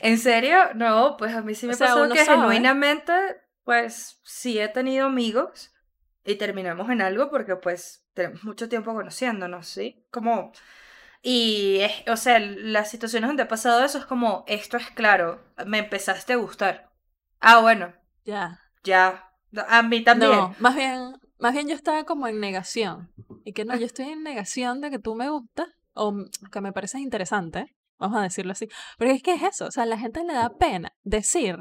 ¿En 0.02 0.18
serio? 0.18 0.74
No, 0.76 1.15
pues 1.18 1.34
a 1.34 1.42
mí 1.42 1.56
sí 1.56 1.68
me 1.68 1.76
pasó 1.76 2.10
que 2.10 2.26
genuinamente, 2.26 3.13
pues 3.63 4.20
sí 4.24 4.60
he 4.60 4.68
tenido 4.68 5.08
amigos 5.08 5.74
y 6.24 6.36
terminamos 6.36 6.89
en 6.89 7.02
algo 7.02 7.30
porque 7.30 7.56
pues 7.56 8.06
tenemos 8.13 8.44
mucho 8.44 8.70
tiempo 8.70 8.94
conociéndonos, 8.94 9.68
¿sí? 9.68 10.06
Como... 10.12 10.52
Y, 11.22 11.80
es, 11.82 11.92
o 12.08 12.15
sea, 12.15 12.39
las 12.39 12.89
situaciones 12.89 13.28
donde 13.28 13.44
ha 13.44 13.48
pasado 13.50 13.84
eso 13.84 13.98
es 13.98 14.06
como, 14.06 14.46
esto 14.48 14.78
es 14.78 14.89
claro, 14.92 15.44
me 15.65 15.80
empezaste 15.80 16.32
a 16.32 16.38
gustar. 16.38 16.89
Ah, 17.42 17.60
bueno. 17.60 17.94
Ya. 18.24 18.62
Ya. 18.84 19.30
A 19.68 19.82
mí 19.82 20.02
también. 20.02 20.32
No, 20.32 20.56
más 20.60 20.76
bien, 20.76 21.19
más 21.39 21.54
bien 21.54 21.67
yo 21.67 21.75
estaba 21.75 22.04
como 22.04 22.28
en 22.28 22.39
negación. 22.39 23.12
Y 23.45 23.54
que 23.54 23.65
no, 23.65 23.75
yo 23.75 23.86
estoy 23.86 24.10
en 24.10 24.23
negación 24.23 24.82
de 24.82 24.91
que 24.91 24.99
tú 24.99 25.15
me 25.15 25.30
gustas 25.30 25.67
o 25.93 26.13
que 26.52 26.62
me 26.62 26.71
pareces 26.71 27.02
interesante, 27.02 27.75
vamos 27.97 28.19
a 28.19 28.23
decirlo 28.23 28.52
así. 28.52 28.67
Porque 28.97 29.13
es 29.13 29.23
que 29.23 29.34
es 29.34 29.43
eso, 29.43 29.67
o 29.67 29.71
sea, 29.71 29.84
a 29.84 29.88
la 29.88 29.97
gente 29.97 30.23
le 30.23 30.34
da 30.34 30.58
pena 30.58 30.93
decir, 31.04 31.58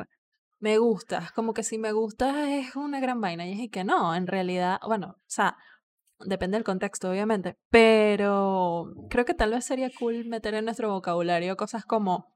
me 0.61 0.79
gustas, 0.79 1.33
como 1.33 1.55
que 1.55 1.63
si 1.63 1.79
me 1.79 1.93
gustas 1.93 2.37
es 2.49 2.77
una 2.77 3.01
gran 3.01 3.21
vaina. 3.21 3.47
Y 3.47 3.65
es 3.65 3.71
que 3.71 3.85
no, 3.85 4.15
en 4.15 4.27
realidad, 4.27 4.79
bueno, 4.87 5.17
o 5.17 5.25
sea, 5.27 5.57
depende 6.19 6.57
del 6.57 6.65
contexto, 6.65 7.11
obviamente, 7.11 7.57
pero 7.71 8.93
creo 9.09 9.25
que 9.25 9.35
tal 9.35 9.51
vez 9.51 9.65
sería 9.65 9.91
cool 9.99 10.25
meter 10.27 10.55
en 10.55 10.65
nuestro 10.65 10.91
vocabulario 10.91 11.57
cosas 11.57 11.85
como 11.85 12.35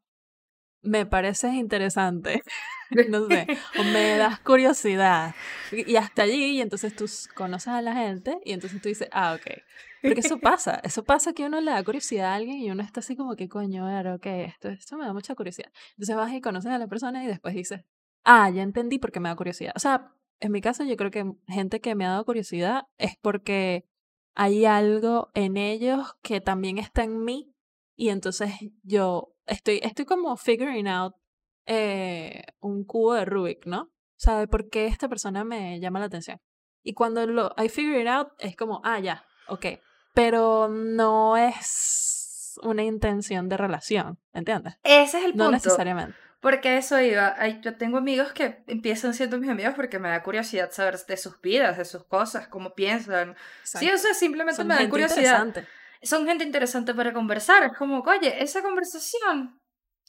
me 0.82 1.06
pareces 1.06 1.54
interesante, 1.54 2.42
no 3.08 3.26
sé, 3.26 3.46
o 3.78 3.84
me 3.84 4.16
das 4.16 4.40
curiosidad. 4.40 5.34
Y 5.70 5.96
hasta 5.96 6.22
allí, 6.22 6.56
y 6.56 6.60
entonces 6.60 6.94
tú 6.94 7.06
conoces 7.34 7.68
a 7.68 7.82
la 7.82 7.94
gente 7.94 8.38
y 8.44 8.52
entonces 8.52 8.82
tú 8.82 8.88
dices, 8.88 9.08
ah, 9.12 9.34
ok. 9.38 9.62
Porque 10.02 10.20
eso 10.20 10.38
pasa, 10.40 10.80
eso 10.82 11.04
pasa 11.04 11.32
que 11.32 11.44
uno 11.44 11.60
le 11.60 11.70
da 11.70 11.82
curiosidad 11.84 12.32
a 12.32 12.34
alguien 12.34 12.58
y 12.58 12.70
uno 12.70 12.82
está 12.82 13.00
así 13.00 13.16
como 13.16 13.36
que 13.36 13.48
coño, 13.48 13.86
a 13.86 14.02
ver, 14.02 14.08
ok, 14.08 14.26
esto, 14.26 14.68
esto 14.68 14.96
me 14.96 15.06
da 15.06 15.12
mucha 15.12 15.34
curiosidad. 15.34 15.72
Entonces 15.92 16.16
vas 16.16 16.32
y 16.32 16.40
conoces 16.40 16.70
a 16.70 16.78
la 16.78 16.88
persona 16.88 17.24
y 17.24 17.26
después 17.26 17.54
dices, 17.54 17.84
ah, 18.24 18.50
ya 18.50 18.62
entendí 18.62 18.98
por 18.98 19.12
qué 19.12 19.20
me 19.20 19.28
da 19.28 19.36
curiosidad. 19.36 19.72
O 19.76 19.78
sea, 19.78 20.12
en 20.40 20.52
mi 20.52 20.60
caso 20.60 20.84
yo 20.84 20.96
creo 20.96 21.10
que 21.10 21.32
gente 21.46 21.80
que 21.80 21.94
me 21.94 22.04
ha 22.04 22.10
dado 22.10 22.24
curiosidad 22.24 22.84
es 22.98 23.16
porque 23.20 23.86
hay 24.34 24.64
algo 24.64 25.30
en 25.34 25.56
ellos 25.56 26.16
que 26.22 26.40
también 26.40 26.78
está 26.78 27.04
en 27.04 27.24
mí 27.24 27.54
y 27.94 28.08
entonces 28.08 28.52
yo 28.82 29.31
estoy, 29.46 29.80
estoy 29.82 30.04
como 30.04 30.36
figuring 30.36 30.88
out 30.88 31.14
eh, 31.66 32.42
un 32.60 32.84
cubo 32.84 33.14
de 33.14 33.24
Rubik, 33.24 33.66
¿no? 33.66 33.82
O 33.82 34.24
sea, 34.24 34.46
por 34.46 34.68
qué 34.68 34.86
esta 34.86 35.08
persona 35.08 35.44
me 35.44 35.80
llama 35.80 35.98
la 36.00 36.06
atención. 36.06 36.40
Y 36.82 36.94
cuando 36.94 37.26
lo 37.26 37.54
I 37.62 37.68
figure 37.68 38.00
it 38.00 38.08
out, 38.08 38.28
es 38.38 38.56
como, 38.56 38.80
ah, 38.84 38.98
ya, 38.98 39.24
ok. 39.48 39.66
Pero 40.14 40.68
no 40.68 41.36
es 41.36 42.58
una 42.62 42.82
intención 42.82 43.48
de 43.48 43.56
relación, 43.56 44.18
¿entiendes? 44.32 44.74
Ese 44.82 45.18
es 45.18 45.24
el 45.24 45.30
punto. 45.32 45.44
No 45.44 45.50
necesariamente. 45.52 46.16
Porque 46.40 46.76
eso 46.76 47.00
iba. 47.00 47.36
Yo 47.60 47.76
tengo 47.76 47.98
amigos 47.98 48.32
que 48.32 48.64
empiezan 48.66 49.14
siendo 49.14 49.38
mis 49.38 49.48
amigos 49.48 49.74
porque 49.76 50.00
me 50.00 50.08
da 50.08 50.24
curiosidad 50.24 50.72
saber 50.72 50.98
de 50.98 51.16
sus 51.16 51.40
vidas, 51.40 51.78
de 51.78 51.84
sus 51.84 52.04
cosas, 52.04 52.48
cómo 52.48 52.74
piensan. 52.74 53.36
Sí, 53.62 53.88
o 53.88 53.96
sea, 53.96 54.12
simplemente 54.12 54.64
me 54.64 54.74
da 54.74 54.88
curiosidad. 54.88 55.46
Son 56.02 56.26
gente 56.26 56.44
interesante 56.44 56.94
para 56.94 57.12
conversar. 57.12 57.62
Es 57.64 57.76
como, 57.76 58.00
oye, 58.00 58.42
esa 58.42 58.62
conversación 58.62 59.58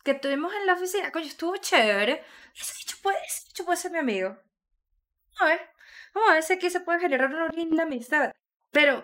que 0.04 0.14
tuvimos 0.16 0.54
en 0.54 0.66
la 0.68 0.74
oficina, 0.74 1.12
coño, 1.12 1.26
estuvo 1.26 1.56
chévere. 1.58 2.24
Ese 2.56 2.74
hecho 2.82 2.98
puede, 3.02 3.18
puede 3.66 3.78
ser 3.78 3.92
mi 3.92 4.00
amigo. 4.00 4.38
A 5.40 5.46
ver, 5.46 5.62
vamos 6.14 6.30
a 6.32 6.34
ver 6.34 6.44
si 6.44 6.54
aquí 6.54 6.70
se 6.70 6.82
puede 6.82 7.00
generar 7.00 7.30
una 7.34 7.48
linda 7.50 7.84
amistad. 7.84 8.32
Pero, 8.72 9.04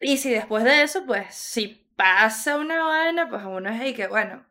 y 0.00 0.16
si 0.18 0.30
después 0.30 0.64
de 0.64 0.82
eso, 0.82 1.04
pues, 1.06 1.34
si 1.34 1.90
pasa 1.96 2.56
una 2.56 2.84
vaina, 2.84 3.28
pues 3.28 3.42
uno 3.44 3.68
es 3.70 3.80
ahí 3.80 3.94
que, 3.94 4.06
bueno, 4.06 4.46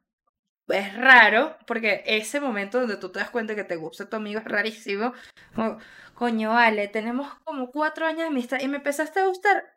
es 0.70 0.96
raro, 0.98 1.58
porque 1.68 2.04
ese 2.08 2.42
momento 2.42 2.80
donde 2.80 2.98
tú 2.98 3.12
te 3.12 3.20
das 3.20 3.32
cuenta 3.32 3.56
que 3.56 3.64
te 3.64 3.78
gusta 3.78 4.10
tu 4.10 4.18
amigo 4.18 4.40
es 4.40 4.46
rarísimo. 4.46 5.14
Como, 5.56 5.80
coño, 6.16 6.52
vale, 6.52 6.88
tenemos 6.90 7.34
como 7.46 7.72
cuatro 7.72 8.06
años 8.06 8.22
de 8.22 8.28
amistad 8.28 8.60
y 8.62 8.68
me 8.68 8.78
empezaste 8.78 9.20
a 9.22 9.28
gustar 9.28 9.77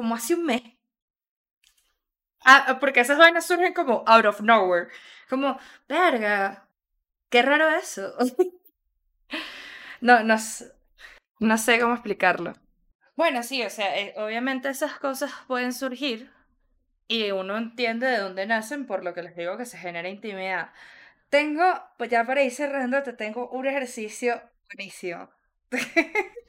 como 0.00 0.14
hace 0.14 0.34
un 0.34 0.46
mes. 0.46 0.62
Ah, 2.42 2.78
porque 2.80 3.00
esas 3.00 3.18
vainas 3.18 3.46
surgen 3.46 3.74
como 3.74 4.02
out 4.06 4.24
of 4.24 4.40
nowhere. 4.40 4.88
Como, 5.28 5.58
verga, 5.90 6.66
qué 7.28 7.42
raro 7.42 7.68
eso. 7.68 8.14
no, 10.00 10.22
no, 10.24 10.36
no 11.40 11.58
sé 11.58 11.78
cómo 11.78 11.92
explicarlo. 11.92 12.54
Bueno, 13.14 13.42
sí, 13.42 13.62
o 13.62 13.68
sea, 13.68 13.94
eh, 13.94 14.14
obviamente 14.16 14.70
esas 14.70 14.98
cosas 14.98 15.30
pueden 15.46 15.74
surgir 15.74 16.32
y 17.06 17.30
uno 17.30 17.58
entiende 17.58 18.06
de 18.06 18.20
dónde 18.20 18.46
nacen, 18.46 18.86
por 18.86 19.04
lo 19.04 19.12
que 19.12 19.22
les 19.22 19.36
digo 19.36 19.58
que 19.58 19.66
se 19.66 19.76
genera 19.76 20.08
intimidad. 20.08 20.70
Tengo, 21.28 21.62
pues 21.98 22.08
ya 22.08 22.24
para 22.24 22.42
ir 22.42 22.52
cerrando, 22.52 23.02
te 23.02 23.12
tengo 23.12 23.50
un 23.50 23.66
ejercicio 23.66 24.40
buenísimo. 24.64 25.28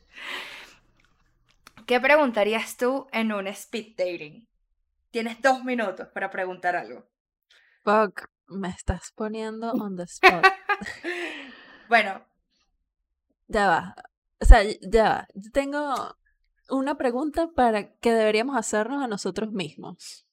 ¿Qué 1.86 2.00
preguntarías 2.00 2.78
tú 2.78 3.08
en 3.12 3.32
un 3.32 3.48
speed 3.48 3.96
dating? 3.98 4.48
Tienes 5.12 5.42
dos 5.42 5.64
minutos 5.64 6.08
para 6.14 6.30
preguntar 6.30 6.76
algo. 6.76 7.06
Fuck, 7.84 8.30
me 8.48 8.70
estás 8.70 9.12
poniendo 9.16 9.72
on 9.74 9.98
the 9.98 10.04
spot. 10.04 10.46
bueno. 11.90 12.26
Ya 13.48 13.68
va. 13.68 13.96
O 14.40 14.46
sea, 14.46 14.64
ya 14.82 15.04
va. 15.04 15.28
tengo 15.52 16.16
una 16.70 16.96
pregunta 16.96 17.50
para 17.56 17.94
que 17.96 18.14
deberíamos 18.14 18.56
hacernos 18.56 19.04
a 19.04 19.08
nosotros 19.08 19.52
mismos. 19.52 20.26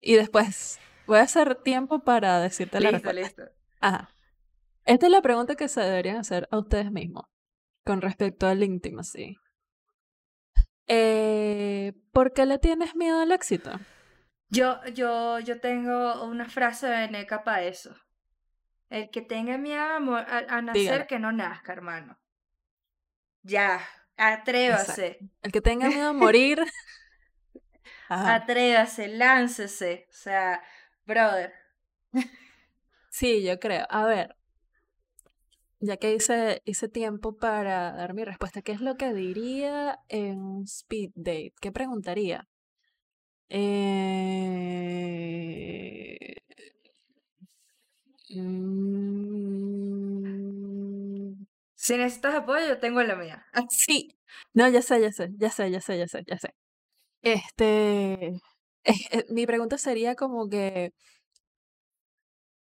Y 0.00 0.14
después 0.14 0.78
voy 1.06 1.18
a 1.18 1.22
hacer 1.22 1.54
tiempo 1.56 2.00
para 2.00 2.40
decirte 2.40 2.80
la 2.80 2.90
respuesta. 2.90 3.52
Ajá. 3.80 4.10
Esta 4.84 5.06
es 5.06 5.12
la 5.12 5.22
pregunta 5.22 5.54
que 5.54 5.68
se 5.68 5.80
deberían 5.80 6.16
hacer 6.16 6.46
a 6.50 6.58
ustedes 6.58 6.90
mismos 6.90 7.24
con 7.84 8.02
respecto 8.02 8.46
al 8.46 8.62
intimacy. 8.62 9.38
Eh, 10.86 11.92
¿Por 12.12 12.32
qué 12.32 12.46
le 12.46 12.58
tienes 12.58 12.94
miedo 12.94 13.20
al 13.20 13.32
éxito? 13.32 13.72
Yo, 14.50 14.84
yo, 14.94 15.40
yo 15.40 15.60
tengo 15.60 16.24
una 16.24 16.48
frase 16.48 16.86
de 16.86 17.08
Neca 17.08 17.42
para 17.42 17.62
eso. 17.62 17.94
El 18.90 19.10
que 19.10 19.22
tenga 19.22 19.58
miedo 19.58 19.82
a, 19.82 20.62
nacer, 20.62 21.06
que 21.06 21.18
no 21.18 21.32
nazca, 21.32 21.72
hermano. 21.72 22.18
Ya, 23.42 23.80
atrévase. 24.16 25.18
El 25.42 25.52
que 25.52 25.60
tenga 25.60 25.88
miedo 25.88 26.10
a 26.10 26.12
morir, 26.12 26.62
Atrévase, 28.08 29.08
láncese. 29.08 30.06
O 30.10 30.12
sea, 30.12 30.62
brother. 31.06 31.52
Sí, 33.10 33.44
yo 33.44 33.60
creo. 33.60 33.86
A 33.90 34.06
ver, 34.06 34.36
ya 35.80 35.96
que 35.96 36.14
hice, 36.14 36.62
hice 36.64 36.88
tiempo 36.88 37.36
para 37.36 37.92
dar 37.92 38.14
mi 38.14 38.24
respuesta, 38.24 38.62
¿qué 38.62 38.72
es 38.72 38.80
lo 38.80 38.96
que 38.96 39.12
diría 39.14 40.00
en 40.08 40.62
speed 40.64 41.10
date? 41.14 41.54
¿Qué 41.60 41.72
preguntaría? 41.72 42.48
Eh... 43.48 44.04
Mm. 48.30 48.94
Si 51.74 51.96
necesitas 51.96 52.34
apoyo, 52.34 52.66
yo 52.66 52.78
tengo 52.78 53.02
la 53.02 53.16
mía. 53.16 53.44
Sí. 53.70 54.16
No, 54.54 54.68
ya 54.68 54.82
sé, 54.82 55.00
ya 55.00 55.12
sé, 55.12 55.28
ya 55.38 55.50
sé, 55.50 55.70
ya 55.70 55.80
sé, 55.80 55.98
ya 55.98 56.08
sé, 56.08 56.24
ya 56.26 56.38
sé. 56.38 56.54
Este, 57.22 58.40
mi 59.30 59.46
pregunta 59.46 59.78
sería 59.78 60.14
como 60.14 60.48
que, 60.48 60.92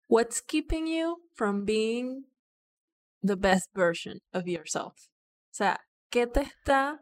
what's 0.10 0.42
keeping 0.42 0.88
you 0.88 1.22
from 1.34 1.66
being 1.66 2.26
the 3.24 3.36
best 3.36 3.70
version 3.74 4.20
of 4.34 4.46
yourself? 4.46 4.94
O 4.94 5.56
sea, 5.56 5.80
¿qué 6.10 6.28
te 6.28 6.42
está 6.42 7.00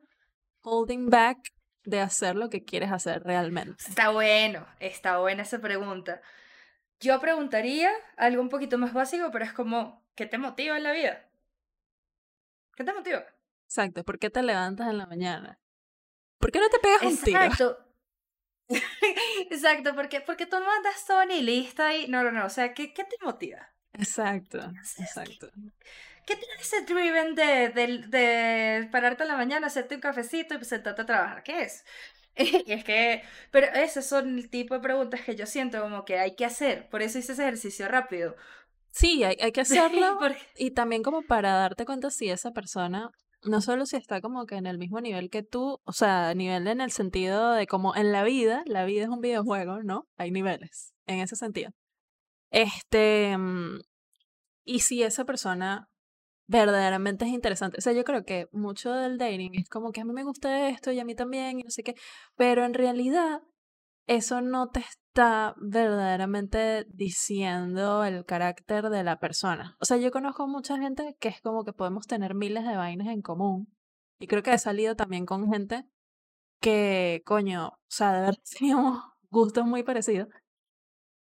holding 0.63 1.10
back 1.10 1.38
de 1.84 1.99
hacer 1.99 2.36
lo 2.36 2.49
que 2.49 2.63
quieres 2.63 2.91
hacer 2.91 3.23
realmente? 3.23 3.84
Está 3.88 4.10
bueno, 4.10 4.67
está 4.79 5.19
buena 5.19 5.43
esa 5.43 5.60
pregunta. 5.60 6.21
Yo 6.99 7.19
preguntaría 7.19 7.91
algo 8.17 8.41
un 8.41 8.49
poquito 8.49 8.77
más 8.77 8.93
básico, 8.93 9.31
pero 9.31 9.45
es 9.45 9.53
como, 9.53 10.05
¿qué 10.15 10.25
te 10.25 10.38
motiva 10.38 10.77
en 10.77 10.84
la 10.84 10.91
vida? 10.91 11.27
¿Qué 12.75 12.84
te 12.84 12.93
motiva? 12.93 13.25
Exacto, 13.65 14.03
¿por 14.03 14.19
qué 14.19 14.29
te 14.29 14.43
levantas 14.43 14.89
en 14.89 14.97
la 14.97 15.07
mañana? 15.07 15.60
¿Por 16.38 16.51
qué 16.51 16.60
no 16.60 16.69
te 16.69 16.79
pegas 16.79 17.03
un 17.03 17.17
tiro? 17.17 17.41
Exacto. 17.41 17.88
Exacto, 19.49 19.95
porque, 19.95 20.21
porque 20.21 20.45
tú 20.45 20.60
no 20.60 20.71
andas 20.71 21.05
ni 21.27 21.41
lista 21.41 21.95
y 21.95 22.07
no, 22.07 22.23
no, 22.23 22.31
no, 22.31 22.45
o 22.45 22.49
sea, 22.49 22.73
¿qué, 22.73 22.93
qué 22.93 23.03
te 23.03 23.15
motiva? 23.21 23.71
Exacto, 23.93 24.60
exacto. 24.97 25.49
¿Qué, 26.25 26.36
tiene 26.36 26.53
ese 26.60 26.81
driven 26.81 27.36
de, 27.36 27.69
de, 27.69 27.97
de, 28.07 28.89
pararte 28.91 29.23
en 29.23 29.29
la 29.29 29.38
mañana, 29.38 29.67
hacerte 29.67 29.95
un 29.95 30.01
cafecito 30.01 30.55
y 30.55 30.63
sentarte 30.65 31.01
a 31.01 31.05
trabajar? 31.05 31.43
¿Qué 31.43 31.62
es? 31.62 31.86
Y 32.65 32.71
es 32.71 32.84
que, 32.84 33.23
pero 33.51 33.67
esos 33.73 34.05
son 34.05 34.38
el 34.38 34.49
tipo 34.49 34.73
de 34.73 34.79
preguntas 34.79 35.21
que 35.21 35.36
yo 35.36 35.45
siento 35.45 35.81
como 35.81 36.05
que 36.05 36.17
hay 36.17 36.36
que 36.36 36.45
hacer, 36.45 36.88
por 36.89 37.01
eso 37.01 37.19
hice 37.19 37.34
ese 37.34 37.43
ejercicio 37.43 37.88
rápido. 37.88 38.36
Sí, 38.91 39.23
hay, 39.23 39.36
hay 39.41 39.51
que 39.51 39.62
hacerlo 39.62 40.17
y 40.57 40.71
también 40.71 41.03
como 41.03 41.21
para 41.23 41.53
darte 41.53 41.86
cuenta 41.86 42.10
si 42.10 42.29
esa 42.29 42.51
persona 42.51 43.12
no 43.43 43.62
solo 43.62 43.86
si 43.86 43.95
está 43.95 44.21
como 44.21 44.45
que 44.45 44.55
en 44.55 44.67
el 44.67 44.77
mismo 44.77 45.01
nivel 45.01 45.29
que 45.29 45.43
tú, 45.43 45.79
o 45.84 45.93
sea, 45.93 46.34
nivel 46.36 46.67
en 46.67 46.81
el 46.81 46.91
sentido 46.91 47.51
de 47.53 47.67
como 47.67 47.95
en 47.95 48.12
la 48.12 48.23
vida, 48.23 48.63
la 48.65 48.86
vida 48.86 49.03
es 49.03 49.10
un 49.10 49.21
videojuego, 49.21 49.81
¿no? 49.84 50.07
Hay 50.17 50.31
niveles 50.31 50.93
en 51.07 51.19
ese 51.21 51.36
sentido. 51.36 51.71
Este, 52.51 53.36
mm, 53.38 53.79
y 54.63 54.79
si 54.81 55.03
esa 55.03 55.25
persona 55.25 55.89
verdaderamente 56.47 57.25
es 57.25 57.32
interesante, 57.32 57.77
o 57.77 57.82
sea, 57.82 57.93
yo 57.93 58.04
creo 58.04 58.25
que 58.25 58.47
mucho 58.51 58.91
del 58.93 59.17
dating 59.17 59.56
es 59.56 59.69
como 59.69 59.91
que 59.91 60.01
a 60.01 60.06
mí 60.06 60.13
me 60.13 60.23
gusta 60.23 60.69
esto 60.69 60.91
y 60.91 60.99
a 60.99 61.06
mí 61.06 61.15
también 61.15 61.60
y 61.60 61.63
no 61.63 61.71
sé 61.71 61.84
qué, 61.84 61.95
pero 62.36 62.65
en 62.65 62.73
realidad 62.73 63.41
eso 64.08 64.41
no 64.41 64.69
te 64.69 64.82
está 64.82 65.56
verdaderamente 65.58 66.86
diciendo 66.89 68.04
el 68.04 68.25
carácter 68.25 68.89
de 68.89 69.04
la 69.04 69.19
persona. 69.19 69.77
O 69.80 69.86
sea, 69.86 69.97
yo 69.97 70.12
conozco 70.12 70.47
mucha 70.47 70.77
gente 70.77 71.15
que 71.19 71.30
es 71.30 71.41
como 71.41 71.63
que 71.63 71.73
podemos 71.73 72.08
tener 72.08 72.36
miles 72.36 72.65
de 72.65 72.75
vainas 72.75 73.08
en 73.08 73.21
común. 73.21 73.74
Y 74.20 74.28
creo 74.28 74.43
que 74.43 74.53
he 74.53 74.57
salido 74.57 74.95
también 74.95 75.26
con 75.26 75.51
gente 75.51 75.86
que, 76.59 77.22
coño, 77.26 77.68
o 77.70 77.80
sea, 77.88 78.13
de 78.13 78.22
verdad 78.22 78.43
teníamos 78.59 79.01
gustos 79.30 79.66
muy 79.66 79.84
parecidos. 79.84 80.28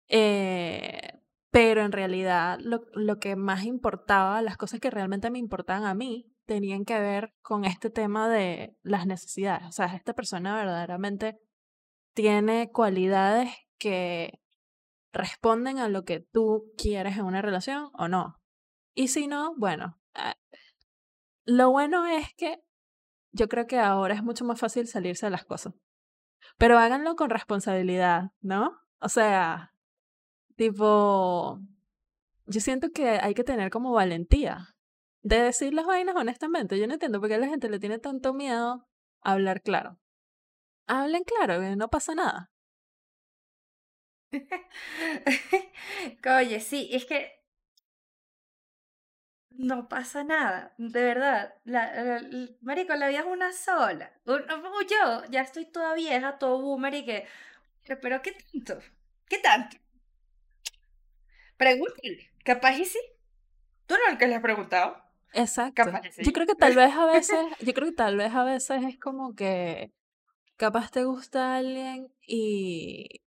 Eh, 0.07 1.10
pero 1.51 1.81
en 1.83 1.91
realidad 1.91 2.57
lo, 2.61 2.81
lo 2.93 3.19
que 3.19 3.35
más 3.35 3.65
importaba, 3.65 4.41
las 4.41 4.57
cosas 4.57 4.79
que 4.79 4.89
realmente 4.89 5.29
me 5.29 5.39
importaban 5.39 5.85
a 5.85 5.93
mí, 5.93 6.31
tenían 6.45 6.85
que 6.85 6.99
ver 6.99 7.33
con 7.41 7.65
este 7.65 7.89
tema 7.89 8.29
de 8.29 8.75
las 8.81 9.05
necesidades. 9.05 9.67
O 9.67 9.71
sea, 9.71 9.87
esta 9.87 10.13
persona 10.13 10.55
verdaderamente 10.55 11.39
tiene 12.13 12.71
cualidades 12.71 13.49
que 13.77 14.41
responden 15.13 15.79
a 15.79 15.89
lo 15.89 16.03
que 16.03 16.19
tú 16.19 16.71
quieres 16.77 17.17
en 17.17 17.25
una 17.25 17.41
relación 17.41 17.89
o 17.93 18.07
no. 18.07 18.39
Y 18.93 19.09
si 19.09 19.27
no, 19.27 19.53
bueno, 19.57 19.99
eh, 20.15 20.33
lo 21.45 21.71
bueno 21.71 22.05
es 22.05 22.33
que 22.35 22.61
yo 23.31 23.47
creo 23.47 23.67
que 23.67 23.79
ahora 23.79 24.13
es 24.13 24.23
mucho 24.23 24.45
más 24.45 24.59
fácil 24.59 24.87
salirse 24.87 25.25
de 25.25 25.31
las 25.31 25.45
cosas. 25.45 25.73
Pero 26.57 26.77
háganlo 26.77 27.15
con 27.15 27.29
responsabilidad, 27.29 28.31
¿no? 28.41 28.77
O 28.99 29.09
sea, 29.09 29.70
tipo, 30.55 31.59
yo 32.45 32.61
siento 32.61 32.91
que 32.91 33.09
hay 33.09 33.33
que 33.33 33.43
tener 33.43 33.69
como 33.69 33.93
valentía 33.93 34.75
de 35.23 35.41
decir 35.41 35.73
las 35.73 35.85
vainas 35.85 36.15
honestamente. 36.15 36.79
Yo 36.79 36.87
no 36.87 36.93
entiendo 36.93 37.19
por 37.19 37.29
qué 37.29 37.37
la 37.37 37.47
gente 37.47 37.69
le 37.69 37.79
tiene 37.79 37.99
tanto 37.99 38.33
miedo 38.33 38.87
a 39.21 39.31
hablar 39.33 39.61
claro. 39.61 39.99
Hablen 40.87 41.23
claro, 41.23 41.61
que 41.61 41.75
no 41.75 41.89
pasa 41.89 42.15
nada. 42.15 42.49
Oye, 46.37 46.59
sí, 46.59 46.89
es 46.91 47.05
que 47.05 47.41
no 49.51 49.87
pasa 49.87 50.23
nada, 50.23 50.73
de 50.77 51.03
verdad. 51.03 51.53
La, 51.65 52.21
marico, 52.61 52.95
la 52.95 53.09
vida 53.09 53.19
es 53.19 53.25
una 53.25 53.53
sola. 53.53 54.11
Yo 54.25 55.23
ya 55.29 55.41
estoy 55.41 55.65
toda 55.65 55.93
vieja, 55.93 56.37
todo 56.37 56.61
boomer 56.61 56.93
y 56.95 57.05
que... 57.05 57.27
Pero 58.01 58.21
¿qué 58.21 58.31
tanto? 58.31 58.79
¿Qué 59.27 59.39
tanto? 59.39 59.77
Pregúntale. 61.61 62.31
Capaz 62.43 62.73
y 62.79 62.85
sí. 62.85 62.97
Tú 63.85 63.93
no 63.93 64.17
que 64.17 64.25
le 64.25 64.33
has 64.33 64.41
preguntado. 64.41 64.97
Exacto. 65.31 65.83
Yo 66.17 66.31
creo 66.33 66.47
que 66.47 66.55
tal 66.55 66.75
vez 66.75 66.91
a 66.95 67.05
veces, 67.05 67.37
yo 67.59 67.73
creo 67.73 67.89
que 67.89 67.95
tal 67.95 68.17
vez 68.17 68.33
a 68.33 68.43
veces 68.43 68.83
es 68.83 68.99
como 68.99 69.35
que 69.35 69.91
capaz 70.57 70.89
te 70.89 71.03
gusta 71.03 71.57
alguien 71.57 72.07
y, 72.25 73.21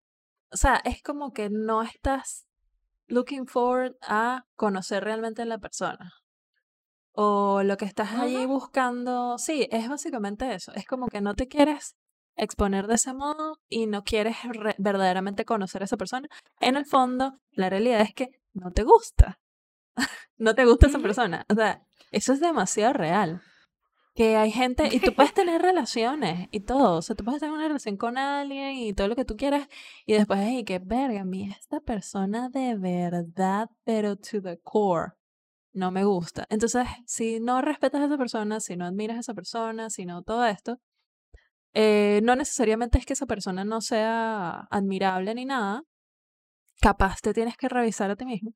o 0.50 0.56
sea, 0.56 0.80
es 0.84 1.00
como 1.00 1.32
que 1.32 1.48
no 1.48 1.82
estás 1.82 2.48
looking 3.06 3.46
forward 3.46 3.94
a 4.02 4.46
conocer 4.56 5.04
realmente 5.04 5.42
a 5.42 5.46
la 5.46 5.58
persona. 5.58 6.10
O 7.12 7.62
lo 7.62 7.76
que 7.76 7.84
estás 7.84 8.14
allí 8.14 8.46
buscando, 8.46 9.38
sí, 9.38 9.68
es 9.70 9.88
básicamente 9.88 10.52
eso. 10.52 10.72
Es 10.74 10.86
como 10.86 11.06
que 11.06 11.20
no 11.20 11.36
te 11.36 11.46
quieres 11.46 11.94
exponer 12.36 12.86
de 12.86 12.94
ese 12.94 13.12
modo 13.12 13.58
y 13.68 13.86
no 13.86 14.04
quieres 14.04 14.36
verdaderamente 14.78 15.44
conocer 15.44 15.82
a 15.82 15.84
esa 15.86 15.96
persona. 15.96 16.28
En 16.60 16.76
el 16.76 16.86
fondo, 16.86 17.40
la 17.52 17.70
realidad 17.70 18.00
es 18.00 18.14
que 18.14 18.30
no 18.52 18.70
te 18.70 18.82
gusta. 18.82 19.40
no 20.38 20.54
te 20.54 20.64
gusta 20.64 20.86
esa 20.86 20.98
persona. 20.98 21.44
O 21.48 21.54
sea, 21.54 21.82
eso 22.10 22.32
es 22.32 22.40
demasiado 22.40 22.92
real. 22.92 23.42
Que 24.14 24.36
hay 24.36 24.52
gente, 24.52 24.88
y 24.92 25.00
tú 25.00 25.12
puedes 25.12 25.34
tener 25.34 25.60
relaciones 25.60 26.48
y 26.52 26.60
todo, 26.60 26.98
o 26.98 27.02
sea, 27.02 27.16
tú 27.16 27.24
puedes 27.24 27.40
tener 27.40 27.52
una 27.52 27.66
relación 27.66 27.96
con 27.96 28.16
alguien 28.16 28.76
y 28.76 28.92
todo 28.92 29.08
lo 29.08 29.16
que 29.16 29.24
tú 29.24 29.36
quieras, 29.36 29.68
y 30.06 30.12
después, 30.12 30.48
y 30.52 30.64
que 30.64 30.78
verga, 30.78 31.22
a 31.22 31.24
mí 31.24 31.50
esta 31.50 31.80
persona 31.80 32.48
de 32.48 32.76
verdad, 32.76 33.70
pero 33.82 34.14
to 34.14 34.40
the 34.40 34.60
core, 34.62 35.14
no 35.72 35.90
me 35.90 36.04
gusta. 36.04 36.46
Entonces, 36.48 36.86
si 37.06 37.40
no 37.40 37.60
respetas 37.60 38.02
a 38.02 38.04
esa 38.06 38.16
persona, 38.16 38.60
si 38.60 38.76
no 38.76 38.84
admiras 38.86 39.16
a 39.16 39.20
esa 39.20 39.34
persona, 39.34 39.90
si 39.90 40.06
no 40.06 40.22
todo 40.22 40.46
esto, 40.46 40.78
eh, 41.74 42.20
no 42.22 42.36
necesariamente 42.36 42.98
es 42.98 43.06
que 43.06 43.12
esa 43.12 43.26
persona 43.26 43.64
no 43.64 43.80
sea 43.80 44.66
admirable 44.70 45.34
ni 45.34 45.44
nada, 45.44 45.82
capaz 46.80 47.20
te 47.20 47.34
tienes 47.34 47.56
que 47.56 47.68
revisar 47.68 48.10
a 48.10 48.16
ti 48.16 48.24
mismo 48.24 48.52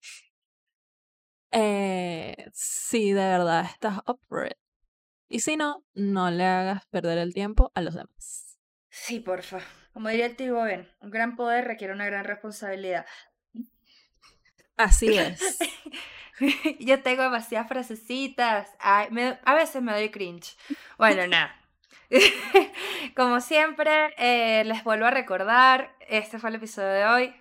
eh, 1.51 2.51
si 2.53 3.13
de 3.13 3.23
verdad 3.23 3.65
estás 3.65 3.99
up 4.07 4.21
for 4.29 4.47
it. 4.47 4.57
Y 5.29 5.41
si 5.41 5.57
no, 5.57 5.85
no 5.95 6.31
le 6.31 6.45
hagas 6.45 6.87
perder 6.87 7.19
el 7.19 7.35
tiempo 7.35 7.71
a 7.75 7.83
los 7.83 7.95
demás. 7.95 8.59
Sí, 8.89 9.21
porfa. 9.21 9.61
Como 9.93 10.09
diría 10.09 10.27
el 10.27 10.37
tío 10.37 10.55
Ben, 10.63 10.89
un 11.01 11.11
gran 11.11 11.37
poder 11.37 11.67
requiere 11.67 11.93
una 11.93 12.07
gran 12.07 12.25
responsabilidad. 12.25 13.07
Así 14.77 15.19
es. 15.19 15.59
Yo 16.79 17.03
tengo 17.03 17.25
demasiadas 17.25 17.69
frasecitas. 17.69 18.69
a 18.79 19.55
veces 19.55 19.83
me 19.83 19.93
doy 19.93 20.11
cringe. 20.11 20.57
Bueno, 20.97 21.27
nada. 21.27 21.58
Como 23.17 23.41
siempre, 23.41 24.15
eh, 24.17 24.65
les 24.65 24.83
vuelvo 24.85 25.07
a 25.07 25.11
recordar, 25.11 25.95
este 26.09 26.39
fue 26.39 26.51
el 26.51 26.57
episodio 26.57 26.89
de 26.89 27.05
hoy. 27.07 27.35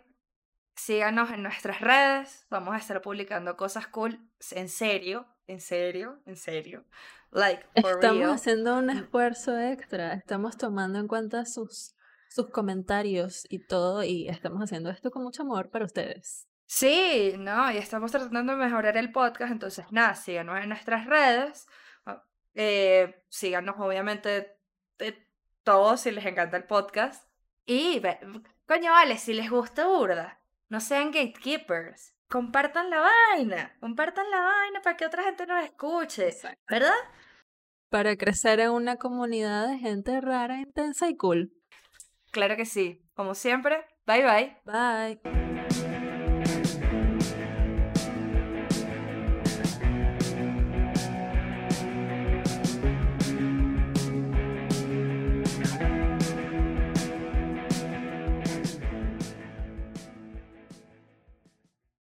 Síganos 0.75 1.31
en 1.31 1.43
nuestras 1.43 1.81
redes. 1.81 2.45
Vamos 2.49 2.75
a 2.75 2.77
estar 2.77 3.01
publicando 3.01 3.57
cosas 3.57 3.87
cool. 3.87 4.19
En 4.51 4.69
serio, 4.69 5.25
en 5.47 5.59
serio, 5.59 6.21
en 6.25 6.35
serio. 6.35 6.85
Like, 7.31 7.65
Estamos 7.73 8.27
haciendo 8.27 8.77
un 8.77 8.89
esfuerzo 8.89 9.57
extra. 9.59 10.13
Estamos 10.13 10.57
tomando 10.57 10.99
en 10.99 11.07
cuenta 11.07 11.45
sus, 11.45 11.95
sus 12.29 12.49
comentarios 12.49 13.47
y 13.49 13.65
todo. 13.65 14.03
Y 14.03 14.27
estamos 14.27 14.61
haciendo 14.61 14.89
esto 14.89 15.09
con 15.09 15.23
mucho 15.23 15.43
amor 15.43 15.71
para 15.71 15.85
ustedes. 15.85 16.47
Sí, 16.67 17.33
no, 17.39 17.71
y 17.71 17.77
estamos 17.77 18.11
tratando 18.11 18.53
de 18.53 18.59
mejorar 18.59 18.97
el 18.97 19.11
podcast. 19.11 19.51
Entonces, 19.51 19.85
nada, 19.91 20.15
síganos 20.15 20.59
en 20.61 20.69
nuestras 20.69 21.05
redes. 21.05 21.65
Ah, 22.05 22.23
eh, 22.53 23.23
síganos, 23.29 23.77
obviamente, 23.79 24.56
todos 25.63 26.01
si 26.01 26.11
les 26.11 26.25
encanta 26.25 26.57
el 26.57 26.63
podcast. 26.63 27.27
Y, 27.65 28.01
coño, 28.65 28.91
vale, 28.91 29.17
si 29.17 29.33
les 29.33 29.49
gusta 29.49 29.87
Burda 29.87 30.39
no 30.69 30.79
sean 30.79 31.11
gatekeepers. 31.11 32.13
Compartan 32.29 32.89
la 32.89 33.01
vaina. 33.01 33.75
Compartan 33.79 34.29
la 34.29 34.41
vaina 34.41 34.81
para 34.81 34.97
que 34.97 35.05
otra 35.05 35.23
gente 35.23 35.45
nos 35.45 35.63
escuche. 35.63 36.29
¿Verdad? 36.69 36.93
Para 37.89 38.17
crecer 38.17 38.59
en 38.59 38.71
una 38.71 38.97
comunidad 38.97 39.67
de 39.69 39.77
gente 39.77 40.19
rara, 40.19 40.59
intensa 40.59 41.07
y 41.07 41.15
cool. 41.15 41.53
Claro 42.31 42.57
que 42.57 42.65
sí. 42.65 43.01
Como 43.13 43.33
siempre, 43.33 43.85
bye 44.05 44.23
bye. 44.23 44.57
Bye. 44.65 45.46